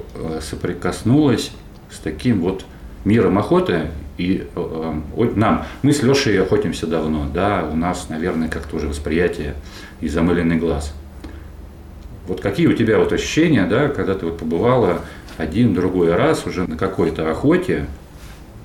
соприкоснулась 0.41 1.51
с 1.91 1.99
таким 1.99 2.39
вот 2.39 2.65
миром 3.05 3.37
охоты. 3.37 3.87
И 4.17 4.47
э, 4.55 4.93
нам, 5.35 5.65
мы 5.81 5.93
с 5.93 6.03
Лешей 6.03 6.41
охотимся 6.41 6.85
давно, 6.85 7.27
да, 7.33 7.67
у 7.71 7.75
нас, 7.75 8.07
наверное, 8.09 8.49
как-то 8.49 8.75
уже 8.75 8.87
восприятие 8.87 9.55
и 9.99 10.07
замыленный 10.07 10.57
глаз. 10.57 10.93
Вот 12.27 12.41
какие 12.41 12.67
у 12.67 12.73
тебя 12.73 12.99
вот 12.99 13.11
ощущения, 13.13 13.65
да, 13.65 13.87
когда 13.89 14.13
ты 14.13 14.25
вот 14.25 14.37
побывала 14.37 15.01
один, 15.37 15.73
другой 15.73 16.13
раз 16.15 16.45
уже 16.45 16.67
на 16.67 16.77
какой-то 16.77 17.31
охоте, 17.31 17.87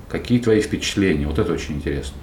какие 0.09 0.39
твои 0.39 0.61
впечатления? 0.61 1.25
Вот 1.25 1.39
это 1.39 1.53
очень 1.53 1.75
интересно. 1.75 2.15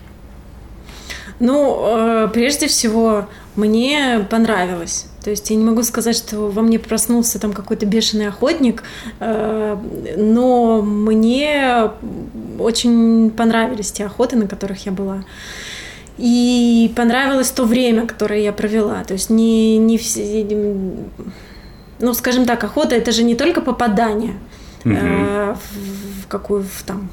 Ну, 1.40 1.84
э, 1.86 2.28
прежде 2.32 2.68
всего, 2.68 3.28
мне 3.56 4.26
понравилось. 4.30 5.06
То 5.22 5.30
есть 5.30 5.48
я 5.48 5.56
не 5.56 5.64
могу 5.64 5.82
сказать, 5.82 6.16
что 6.16 6.50
во 6.50 6.60
мне 6.60 6.78
проснулся 6.78 7.38
там 7.38 7.52
какой-то 7.52 7.86
бешеный 7.86 8.28
охотник, 8.28 8.82
э, 9.20 9.76
но 10.16 10.82
мне 10.82 11.90
очень 12.58 13.30
понравились 13.30 13.90
те 13.90 14.04
охоты, 14.04 14.36
на 14.36 14.46
которых 14.46 14.84
я 14.84 14.92
была. 14.92 15.24
И 16.18 16.92
понравилось 16.94 17.50
то 17.50 17.64
время, 17.64 18.06
которое 18.06 18.40
я 18.40 18.52
провела. 18.52 19.02
То 19.04 19.14
есть 19.14 19.30
не, 19.30 19.78
не 19.78 19.98
все... 19.98 20.46
Ну, 22.00 22.12
скажем 22.12 22.44
так, 22.44 22.62
охота– 22.62 22.94
это 22.96 23.10
же 23.12 23.24
не 23.24 23.34
только 23.34 23.60
попадание 23.60 24.34
угу. 24.84 24.94
э, 24.94 25.54
в, 25.54 26.22
в 26.22 26.26
какую 26.28 26.64
в, 26.64 26.82
там 26.84 27.08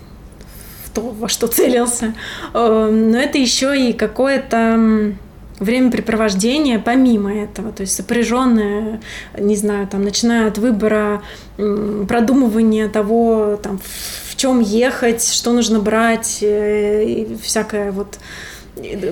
в 0.86 0.90
то, 0.90 1.02
во 1.02 1.30
что 1.30 1.48
целился, 1.48 2.14
э, 2.54 2.90
но 2.92 3.18
это 3.18 3.38
еще 3.38 3.90
и 3.90 3.94
какое-то 3.94 5.16
времяпрепровождение 5.62 6.80
помимо 6.80 7.34
этого, 7.34 7.72
то 7.72 7.82
есть 7.82 7.96
сопряженное, 7.96 9.00
не 9.38 9.56
знаю, 9.56 9.88
там, 9.88 10.04
начиная 10.04 10.48
от 10.48 10.58
выбора, 10.58 11.22
продумывания 11.58 12.90
того, 12.90 13.60
там, 13.62 13.80
в 14.28 14.36
чем 14.36 14.60
ехать, 14.60 15.24
что 15.24 15.54
нужно 15.54 15.80
брать, 15.80 16.40
э, 16.42 17.04
и 17.06 17.38
всякое 17.42 17.92
вот 17.92 18.18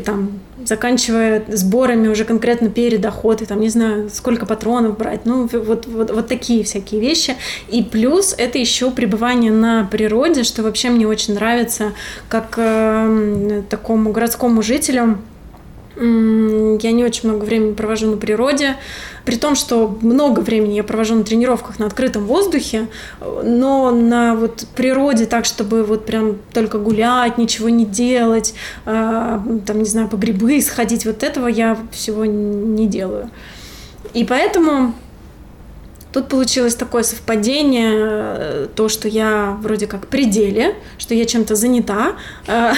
там, 0.05 0.39
заканчивая 0.65 1.43
сборами 1.49 2.07
уже 2.07 2.23
конкретно 2.23 2.69
перед 2.69 3.05
охотой, 3.05 3.45
там, 3.45 3.59
не 3.59 3.69
знаю, 3.69 4.09
сколько 4.09 4.45
патронов 4.45 4.97
брать, 4.97 5.25
ну, 5.25 5.47
вот, 5.51 5.85
вот, 5.85 6.11
вот 6.11 6.27
такие 6.27 6.63
всякие 6.63 6.99
вещи. 6.99 7.35
И 7.69 7.83
плюс 7.83 8.33
это 8.35 8.57
еще 8.57 8.89
пребывание 8.89 9.51
на 9.51 9.83
природе, 9.85 10.43
что 10.43 10.63
вообще 10.63 10.89
мне 10.89 11.07
очень 11.07 11.35
нравится, 11.35 11.93
как 12.27 12.55
э, 12.57 13.63
такому 13.69 14.11
городскому 14.11 14.63
жителю, 14.63 15.19
я 15.99 16.91
не 16.91 17.03
очень 17.03 17.29
много 17.29 17.43
времени 17.43 17.73
провожу 17.73 18.09
на 18.09 18.17
природе, 18.17 18.75
при 19.25 19.35
том, 19.35 19.55
что 19.55 19.97
много 20.01 20.39
времени 20.39 20.73
я 20.73 20.83
провожу 20.83 21.15
на 21.15 21.23
тренировках 21.23 21.77
на 21.77 21.87
открытом 21.87 22.25
воздухе, 22.25 22.87
но 23.19 23.91
на 23.91 24.35
вот 24.35 24.65
природе 24.75 25.25
так, 25.25 25.45
чтобы 25.45 25.83
вот 25.83 26.05
прям 26.05 26.37
только 26.53 26.77
гулять, 26.77 27.37
ничего 27.37 27.69
не 27.69 27.85
делать, 27.85 28.53
а, 28.85 29.43
там, 29.65 29.79
не 29.79 29.85
знаю, 29.85 30.07
по 30.07 30.15
грибы 30.15 30.61
сходить, 30.65 31.05
вот 31.05 31.23
этого 31.23 31.47
я 31.47 31.77
всего 31.91 32.25
не 32.25 32.87
делаю. 32.87 33.29
И 34.13 34.23
поэтому 34.23 34.93
Тут 36.11 36.27
получилось 36.27 36.73
такое 36.73 37.03
совпадение, 37.03 37.91
э, 37.93 38.67
то, 38.75 38.89
что 38.89 39.07
я 39.07 39.57
вроде 39.61 39.85
как 39.85 40.07
при 40.07 40.25
деле, 40.25 40.75
что 40.97 41.13
я 41.13 41.25
чем-то 41.25 41.55
занята. 41.55 42.13
Э, 42.47 42.73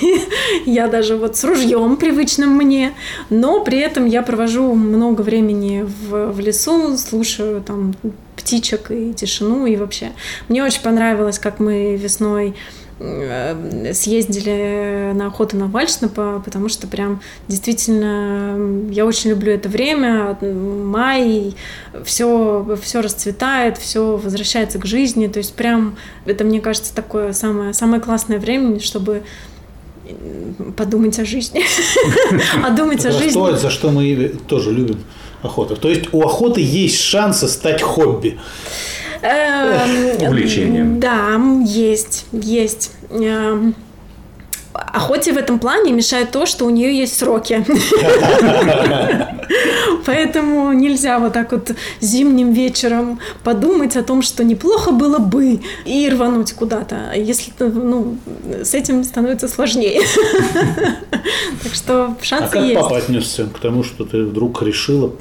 я 0.66 0.88
даже 0.88 1.16
вот 1.16 1.36
с 1.36 1.44
ружьем 1.44 1.96
привычным 1.96 2.50
мне, 2.50 2.92
но 3.30 3.64
при 3.64 3.78
этом 3.78 4.04
я 4.04 4.22
провожу 4.22 4.74
много 4.74 5.22
времени 5.22 5.86
в, 6.10 6.38
лесу, 6.40 6.98
слушаю 6.98 7.62
там 7.62 7.94
птичек 8.36 8.90
и 8.90 9.14
тишину, 9.14 9.64
и 9.66 9.76
вообще. 9.76 10.12
Мне 10.48 10.62
очень 10.64 10.82
понравилось, 10.82 11.38
как 11.38 11.58
мы 11.58 11.96
весной 11.96 12.54
съездили 12.98 15.12
на 15.14 15.28
охоту 15.28 15.56
на 15.56 15.66
Вальшнапа, 15.66 16.42
потому 16.44 16.68
что 16.68 16.88
прям 16.88 17.20
действительно 17.46 18.90
я 18.90 19.06
очень 19.06 19.30
люблю 19.30 19.52
это 19.52 19.68
время, 19.68 20.36
май, 20.40 21.54
все, 22.04 22.76
все 22.82 23.00
расцветает, 23.00 23.78
все 23.78 24.16
возвращается 24.16 24.78
к 24.78 24.84
жизни, 24.84 25.28
то 25.28 25.38
есть 25.38 25.54
прям 25.54 25.96
это, 26.26 26.42
мне 26.42 26.60
кажется, 26.60 26.92
такое 26.92 27.32
самое, 27.32 27.72
самое 27.72 28.02
классное 28.02 28.40
время, 28.40 28.80
чтобы 28.80 29.22
подумать 30.76 31.18
о 31.20 31.24
жизни, 31.24 31.62
а 32.64 32.70
думать 32.70 33.04
о 33.06 33.12
жизни. 33.12 33.32
То, 33.32 33.56
за 33.56 33.70
что 33.70 33.90
мы 33.90 34.34
тоже 34.48 34.72
любим 34.72 35.04
охоту. 35.42 35.76
То 35.76 35.88
есть 35.88 36.12
у 36.12 36.22
охоты 36.22 36.60
есть 36.60 37.00
шансы 37.00 37.46
стать 37.46 37.82
хобби. 37.82 38.38
Эм, 39.22 40.28
Увлечением. 40.28 41.00
Да, 41.00 41.40
есть, 41.64 42.26
есть. 42.32 42.92
Эм, 43.10 43.74
охоте 44.72 45.32
в 45.32 45.36
этом 45.36 45.58
плане 45.58 45.92
мешает 45.92 46.30
то, 46.30 46.46
что 46.46 46.64
у 46.64 46.70
нее 46.70 46.96
есть 46.96 47.18
сроки. 47.18 47.64
Поэтому 50.06 50.72
нельзя 50.72 51.18
вот 51.18 51.32
так 51.32 51.52
вот 51.52 51.72
зимним 52.00 52.52
вечером 52.52 53.18
подумать 53.44 53.96
о 53.96 54.02
том, 54.02 54.22
что 54.22 54.44
неплохо 54.44 54.92
было 54.92 55.18
бы, 55.18 55.60
и 55.84 56.08
рвануть 56.08 56.52
куда-то. 56.52 57.12
Если 57.14 57.52
ну, 57.58 58.16
с 58.62 58.74
этим 58.74 59.04
становится 59.04 59.48
сложнее. 59.48 60.02
Так 61.62 61.74
что 61.74 62.16
шансы 62.22 62.56
есть. 62.58 62.76
А 62.76 62.80
как 62.80 62.88
папа 62.88 62.98
отнесся 62.98 63.44
к 63.44 63.58
тому, 63.58 63.82
что 63.82 64.04
ты 64.04 64.22
вдруг 64.22 64.62
решила 64.62 65.12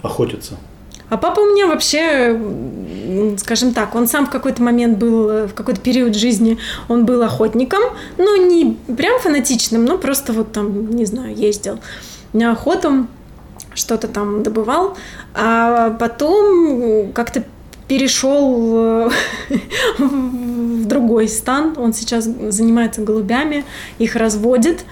охотиться? 0.00 0.54
А 1.12 1.18
папа 1.18 1.40
у 1.40 1.44
меня 1.44 1.66
вообще, 1.66 2.40
скажем 3.36 3.74
так, 3.74 3.94
он 3.94 4.06
сам 4.06 4.26
в 4.26 4.30
какой-то 4.30 4.62
момент 4.62 4.96
был, 4.96 5.28
э, 5.28 5.46
в 5.46 5.52
какой-то 5.52 5.78
период 5.78 6.16
жизни 6.16 6.56
он 6.88 7.04
был 7.04 7.22
охотником, 7.22 7.82
но 8.16 8.36
не 8.36 8.78
прям 8.96 9.20
фанатичным, 9.20 9.84
но 9.84 9.98
просто 9.98 10.32
вот 10.32 10.52
там, 10.52 10.88
не 10.88 11.04
знаю, 11.04 11.36
ездил 11.36 11.80
на 12.32 12.52
охоту, 12.52 13.08
что-то 13.74 14.08
там 14.08 14.42
добывал, 14.42 14.96
а 15.34 15.90
потом 15.90 17.12
как-то 17.12 17.44
перешел 17.88 19.10
в 19.98 20.86
другой 20.86 21.28
стан, 21.28 21.74
он 21.76 21.92
сейчас 21.92 22.24
занимается 22.24 23.02
голубями, 23.02 23.66
их 23.98 24.16
разводит, 24.16 24.86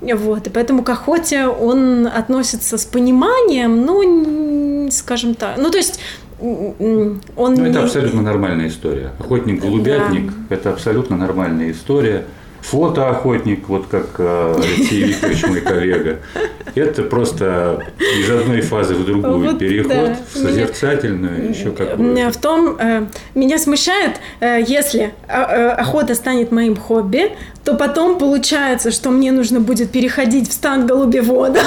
вот, 0.00 0.46
и 0.46 0.50
поэтому 0.50 0.82
к 0.82 0.90
охоте 0.90 1.46
он 1.46 2.06
относится 2.06 2.78
с 2.78 2.84
пониманием, 2.84 3.84
но, 3.84 4.90
скажем 4.90 5.34
так, 5.34 5.56
ну, 5.58 5.70
то 5.70 5.78
есть 5.78 6.00
он 6.38 7.18
ну, 7.36 7.64
это 7.64 7.82
абсолютно 7.82 8.20
нормальная 8.20 8.68
история. 8.68 9.12
Охотник-голубятник 9.18 10.26
да.– 10.26 10.34
это 10.54 10.70
абсолютно 10.70 11.16
нормальная 11.16 11.70
история 11.70 12.26
фотоохотник, 12.66 13.68
вот 13.68 13.86
как 13.86 14.06
э, 14.18 14.54
Алексей 14.56 15.04
Викторович, 15.04 15.46
мой 15.46 15.60
коллега. 15.60 16.18
Это 16.74 17.02
просто 17.02 17.86
из 17.98 18.30
одной 18.30 18.60
фазы 18.60 18.94
в 18.94 19.04
другую 19.04 19.50
вот, 19.52 19.58
переход 19.58 19.92
да. 19.92 20.16
в 20.32 20.36
созерцательную, 20.36 21.42
меня, 21.42 21.50
еще 21.50 21.70
какую 21.70 22.30
В 22.30 22.36
том, 22.36 22.76
э, 22.78 23.06
меня 23.34 23.58
смущает, 23.58 24.16
э, 24.40 24.62
если 24.66 25.14
охота 25.28 26.14
станет 26.14 26.52
моим 26.52 26.76
хобби, 26.76 27.32
то 27.64 27.74
потом 27.74 28.18
получается, 28.18 28.90
что 28.90 29.10
мне 29.10 29.32
нужно 29.32 29.60
будет 29.60 29.90
переходить 29.90 30.48
в 30.48 30.52
стан 30.52 30.86
голубевода. 30.86 31.60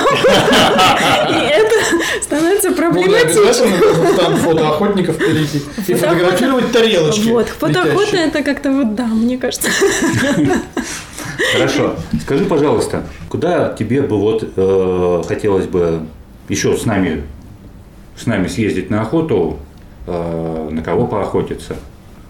И 1.29 1.33
это 1.33 1.75
становится 2.21 2.71
проблематично. 2.71 3.53
стан 3.53 4.37
фотоохотников 4.37 5.17
перейти 5.17 5.61
и 5.87 5.93
фотографировать 5.93 6.71
тарелочки. 6.71 7.27
Вот, 7.29 7.47
фотоохота 7.49 8.17
это 8.17 8.43
как-то 8.43 8.71
вот 8.71 8.95
да, 8.95 9.05
мне 9.05 9.37
кажется. 9.37 9.69
Хорошо. 11.53 11.95
Скажи, 12.21 12.45
пожалуйста, 12.45 13.03
куда 13.29 13.73
тебе 13.73 14.01
бы 14.01 14.17
вот 14.17 14.53
э, 14.55 15.23
хотелось 15.27 15.67
бы 15.67 16.01
еще 16.47 16.75
с 16.75 16.85
нами, 16.85 17.23
с 18.17 18.25
нами 18.25 18.47
съездить 18.47 18.89
на 18.89 19.01
охоту, 19.01 19.59
э, 20.07 20.69
на 20.71 20.81
кого 20.81 21.07
поохотиться? 21.07 21.75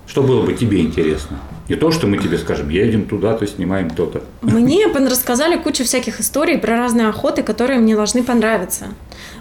Что 0.08 0.24
было 0.24 0.42
бы 0.42 0.54
тебе 0.54 0.82
интересно? 0.82 1.40
Не 1.70 1.76
то, 1.76 1.92
что 1.92 2.08
мы 2.08 2.18
тебе 2.18 2.40
скажем, 2.40 2.70
едем 2.70 3.06
туда-то, 3.06 3.46
снимаем 3.46 3.92
то-то. 3.92 4.24
Мне 4.42 4.88
рассказали 4.88 5.56
кучу 5.56 5.84
всяких 5.84 6.20
историй 6.20 6.58
про 6.58 6.76
разные 6.76 7.08
охоты, 7.08 7.44
которые 7.44 7.80
мне 7.80 7.96
должны 7.96 8.24
понравиться. 8.24 8.88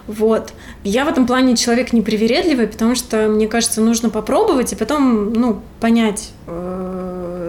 Вот. 0.05 0.53
Я 0.83 1.05
в 1.05 1.07
этом 1.07 1.25
плане 1.25 1.55
человек 1.55 1.91
непривередливый, 1.91 2.67
потому 2.67 2.93
что, 2.93 3.27
мне 3.27 3.47
кажется, 3.47 3.81
нужно 3.81 4.11
попробовать 4.11 4.71
и 4.73 4.75
потом, 4.75 5.33
ну, 5.33 5.61
понять, 5.79 6.29
э, 6.45 6.88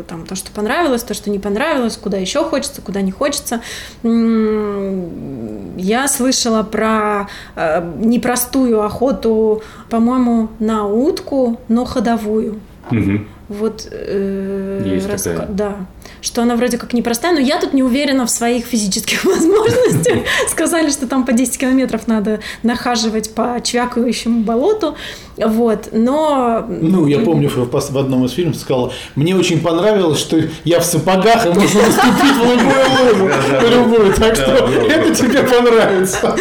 там, 0.03 0.27
то, 0.27 0.35
что 0.35 0.51
понравилось, 0.51 1.03
то, 1.03 1.15
что 1.15 1.31
не 1.31 1.39
понравилось, 1.39 1.97
куда 1.97 2.17
еще 2.17 2.45
хочется, 2.45 2.83
куда 2.83 3.01
не 3.01 3.11
хочется. 3.11 3.61
Я 4.03 6.09
слышала 6.09 6.63
про 6.63 7.29
э, 7.57 7.93
непростую 7.99 8.83
охоту, 8.83 9.63
по-моему, 9.89 10.49
на 10.59 10.87
утку, 10.87 11.61
но 11.69 11.85
ходовую. 11.85 12.61
Угу. 12.91 13.21
Вот, 13.49 13.89
э, 13.91 14.83
Есть 14.87 15.25
такая. 15.25 15.47
Да. 15.49 15.77
Что 16.21 16.43
она 16.43 16.57
вроде 16.57 16.79
как 16.79 16.93
непростая, 16.93 17.33
но 17.33 17.41
я 17.41 17.59
тут 17.59 17.73
не 17.73 17.83
уверена 17.83 18.27
в 18.27 18.31
своих 18.31 18.67
физических 18.67 19.25
возможностях. 19.25 20.19
Сказали, 20.49 20.91
что 20.91 21.07
там 21.07 21.25
по 21.25 21.33
10 21.33 21.59
километров 21.59 22.07
надо 22.07 22.41
нахаживать 22.63 23.35
по 23.35 23.61
чвякающему 23.63 24.43
болоту. 24.43 24.97
Вот, 25.37 25.89
но... 25.93 26.67
Ну, 26.69 27.07
я 27.07 27.21
помню, 27.21 27.49
в, 27.49 27.71
в 27.71 27.99
одном 27.99 28.25
из 28.27 28.33
фильмов 28.33 28.57
сказала, 28.57 28.93
мне 29.15 29.35
очень 29.35 29.61
понравилось, 29.61 30.19
что 30.19 30.39
я 30.65 30.81
в 30.81 30.85
сапогах, 30.85 31.47
и 31.47 31.49
можно 31.49 31.83
наступить 31.83 32.37
в 32.37 32.43
любую 32.43 32.91
лужу, 33.01 33.31
в 33.61 33.71
любую, 33.71 34.15
так 34.15 34.37
что 34.37 34.53
это 34.53 35.15
тебе 35.15 35.43
понравится. 35.43 36.37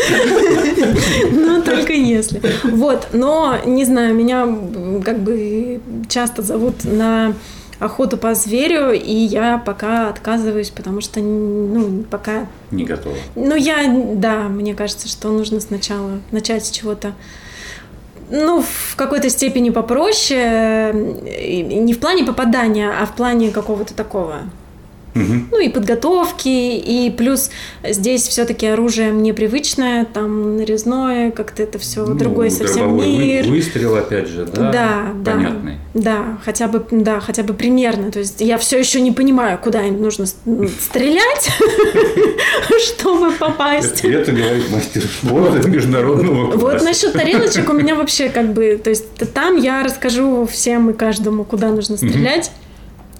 Ну, 1.31 1.61
только 1.61 1.93
если. 1.93 2.41
Вот, 2.63 3.07
но, 3.13 3.57
не 3.65 3.85
знаю, 3.85 4.13
меня 4.15 4.47
как 5.03 5.19
бы 5.19 5.79
часто 6.09 6.41
зовут 6.41 6.83
на 6.83 7.33
охоту 7.79 8.17
по 8.17 8.33
зверю, 8.33 8.91
и 8.91 9.13
я 9.13 9.57
пока 9.57 10.09
отказываюсь, 10.09 10.69
потому 10.69 11.01
что, 11.01 11.19
ну, 11.19 12.03
пока... 12.03 12.47
Не 12.71 12.83
готова. 12.83 13.15
Ну, 13.35 13.55
я, 13.55 13.89
да, 14.15 14.43
мне 14.49 14.75
кажется, 14.75 15.07
что 15.07 15.29
нужно 15.29 15.59
сначала 15.59 16.19
начать 16.31 16.65
с 16.65 16.71
чего-то 16.71 17.13
ну, 18.31 18.61
в 18.61 18.95
какой-то 18.95 19.29
степени 19.29 19.71
попроще, 19.71 20.91
не 20.93 21.93
в 21.93 21.99
плане 21.99 22.23
попадания, 22.23 22.91
а 22.91 23.05
в 23.05 23.15
плане 23.15 23.49
какого-то 23.49 23.95
такого 23.95 24.41
Угу. 25.15 25.33
Ну 25.51 25.59
и 25.59 25.69
подготовки, 25.69 26.47
и 26.47 27.09
плюс 27.09 27.49
здесь 27.83 28.27
все-таки 28.27 28.67
оружие 28.67 29.11
мне 29.11 29.33
привычное, 29.33 30.05
там 30.05 30.57
нарезное, 30.57 31.31
как-то 31.31 31.63
это 31.63 31.79
все 31.79 32.05
Ну, 32.05 32.13
другой 32.13 32.51
совсем 32.51 32.95
вы- 32.97 33.05
мир. 33.07 33.45
Выстрел, 33.47 33.95
опять 33.95 34.27
же, 34.27 34.45
да? 34.45 34.71
Да, 34.71 35.13
да. 35.23 35.31
Понятный. 35.33 35.77
Да, 35.93 36.37
хотя 36.45 36.67
бы, 36.67 36.85
да, 36.91 37.19
хотя 37.19 37.43
бы 37.43 37.53
примерно. 37.53 38.11
То 38.11 38.19
есть 38.19 38.39
я 38.41 38.57
все 38.57 38.77
еще 38.79 39.01
не 39.01 39.11
понимаю, 39.11 39.57
куда 39.61 39.81
им 39.81 40.01
нужно 40.01 40.25
м, 40.45 40.67
стрелять, 40.79 41.49
чтобы 42.85 43.31
попасть. 43.31 44.03
Это, 44.03 44.31
говорит 44.31 44.69
мастер 44.71 45.03
спорта 45.03 45.67
международного 45.67 46.55
Вот 46.57 46.81
насчет 46.83 47.13
тарелочек 47.13 47.69
у 47.69 47.73
меня 47.73 47.95
вообще 47.95 48.29
как 48.29 48.53
бы, 48.53 48.79
то 48.81 48.89
есть 48.89 49.05
там 49.33 49.57
я 49.57 49.83
расскажу 49.83 50.45
всем 50.45 50.91
и 50.91 50.93
каждому, 50.93 51.43
куда 51.43 51.69
нужно 51.69 51.97
стрелять. 51.97 52.51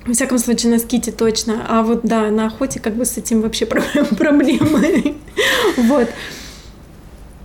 Во 0.05 0.13
всяком 0.13 0.39
случае, 0.39 0.71
на 0.71 0.79
ските 0.79 1.11
точно. 1.11 1.65
А 1.67 1.83
вот 1.83 2.01
да, 2.03 2.29
на 2.31 2.47
охоте 2.47 2.79
как 2.79 2.95
бы 2.95 3.05
с 3.05 3.17
этим 3.17 3.41
вообще 3.41 3.65
про- 3.67 3.81
проблемы. 4.17 5.15
Вот. 5.77 6.09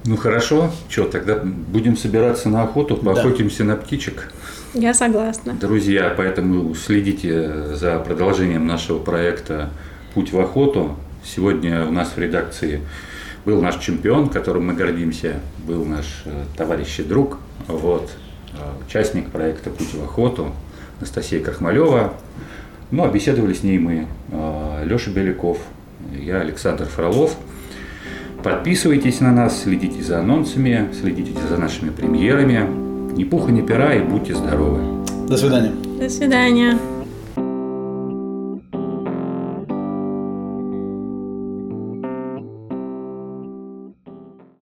Ну 0.07 0.17
хорошо, 0.17 0.71
что, 0.89 1.05
тогда 1.05 1.37
будем 1.43 1.97
собираться 1.97 2.49
на 2.51 2.63
охоту, 2.63 2.97
поохотимся 2.97 3.65
на 3.65 3.75
птичек. 3.77 4.33
Я 4.75 4.93
согласна. 4.93 5.55
Друзья, 5.55 6.13
поэтому 6.17 6.75
следите 6.75 7.75
за 7.75 7.99
продолжением 8.01 8.67
нашего 8.67 8.99
проекта 8.99 9.71
«Путь 10.13 10.33
в 10.33 10.39
охоту». 10.41 10.97
Сегодня 11.25 11.87
у 11.87 11.91
нас 11.91 12.13
в 12.17 12.19
редакции 12.19 12.83
был 13.47 13.63
наш 13.63 13.79
чемпион, 13.79 14.29
которым 14.29 14.67
мы 14.67 14.75
гордимся, 14.75 15.41
был 15.67 15.85
наш 15.87 16.23
э, 16.27 16.45
товарищ 16.57 16.99
и 16.99 17.03
друг, 17.03 17.39
вот, 17.67 18.11
э, 18.53 18.57
участник 18.87 19.31
проекта 19.31 19.71
«Путь 19.71 19.95
в 19.95 20.03
охоту» 20.05 20.53
Анастасия 21.05 21.41
Крахмалева. 21.41 22.15
Ну, 22.91 23.05
а 23.05 23.09
беседовали 23.09 23.53
с 23.53 23.63
ней 23.63 23.79
мы, 23.79 24.07
Леша 24.85 25.11
Беляков, 25.11 25.59
я 26.19 26.41
Александр 26.41 26.87
Фролов. 26.87 27.37
Подписывайтесь 28.43 29.21
на 29.21 29.31
нас, 29.31 29.65
следите 29.65 30.03
за 30.03 30.21
анонсами, 30.21 30.89
следите 30.99 31.33
за 31.47 31.59
нашими 31.59 31.91
премьерами. 31.91 32.67
Ни 33.17 33.25
пуха, 33.25 33.53
ни 33.53 33.61
пера 33.61 33.95
и 33.95 34.01
будьте 34.01 34.35
здоровы. 34.35 35.05
До 35.29 35.37
свидания. 35.37 35.73
До 36.01 36.09
свидания. 36.09 36.79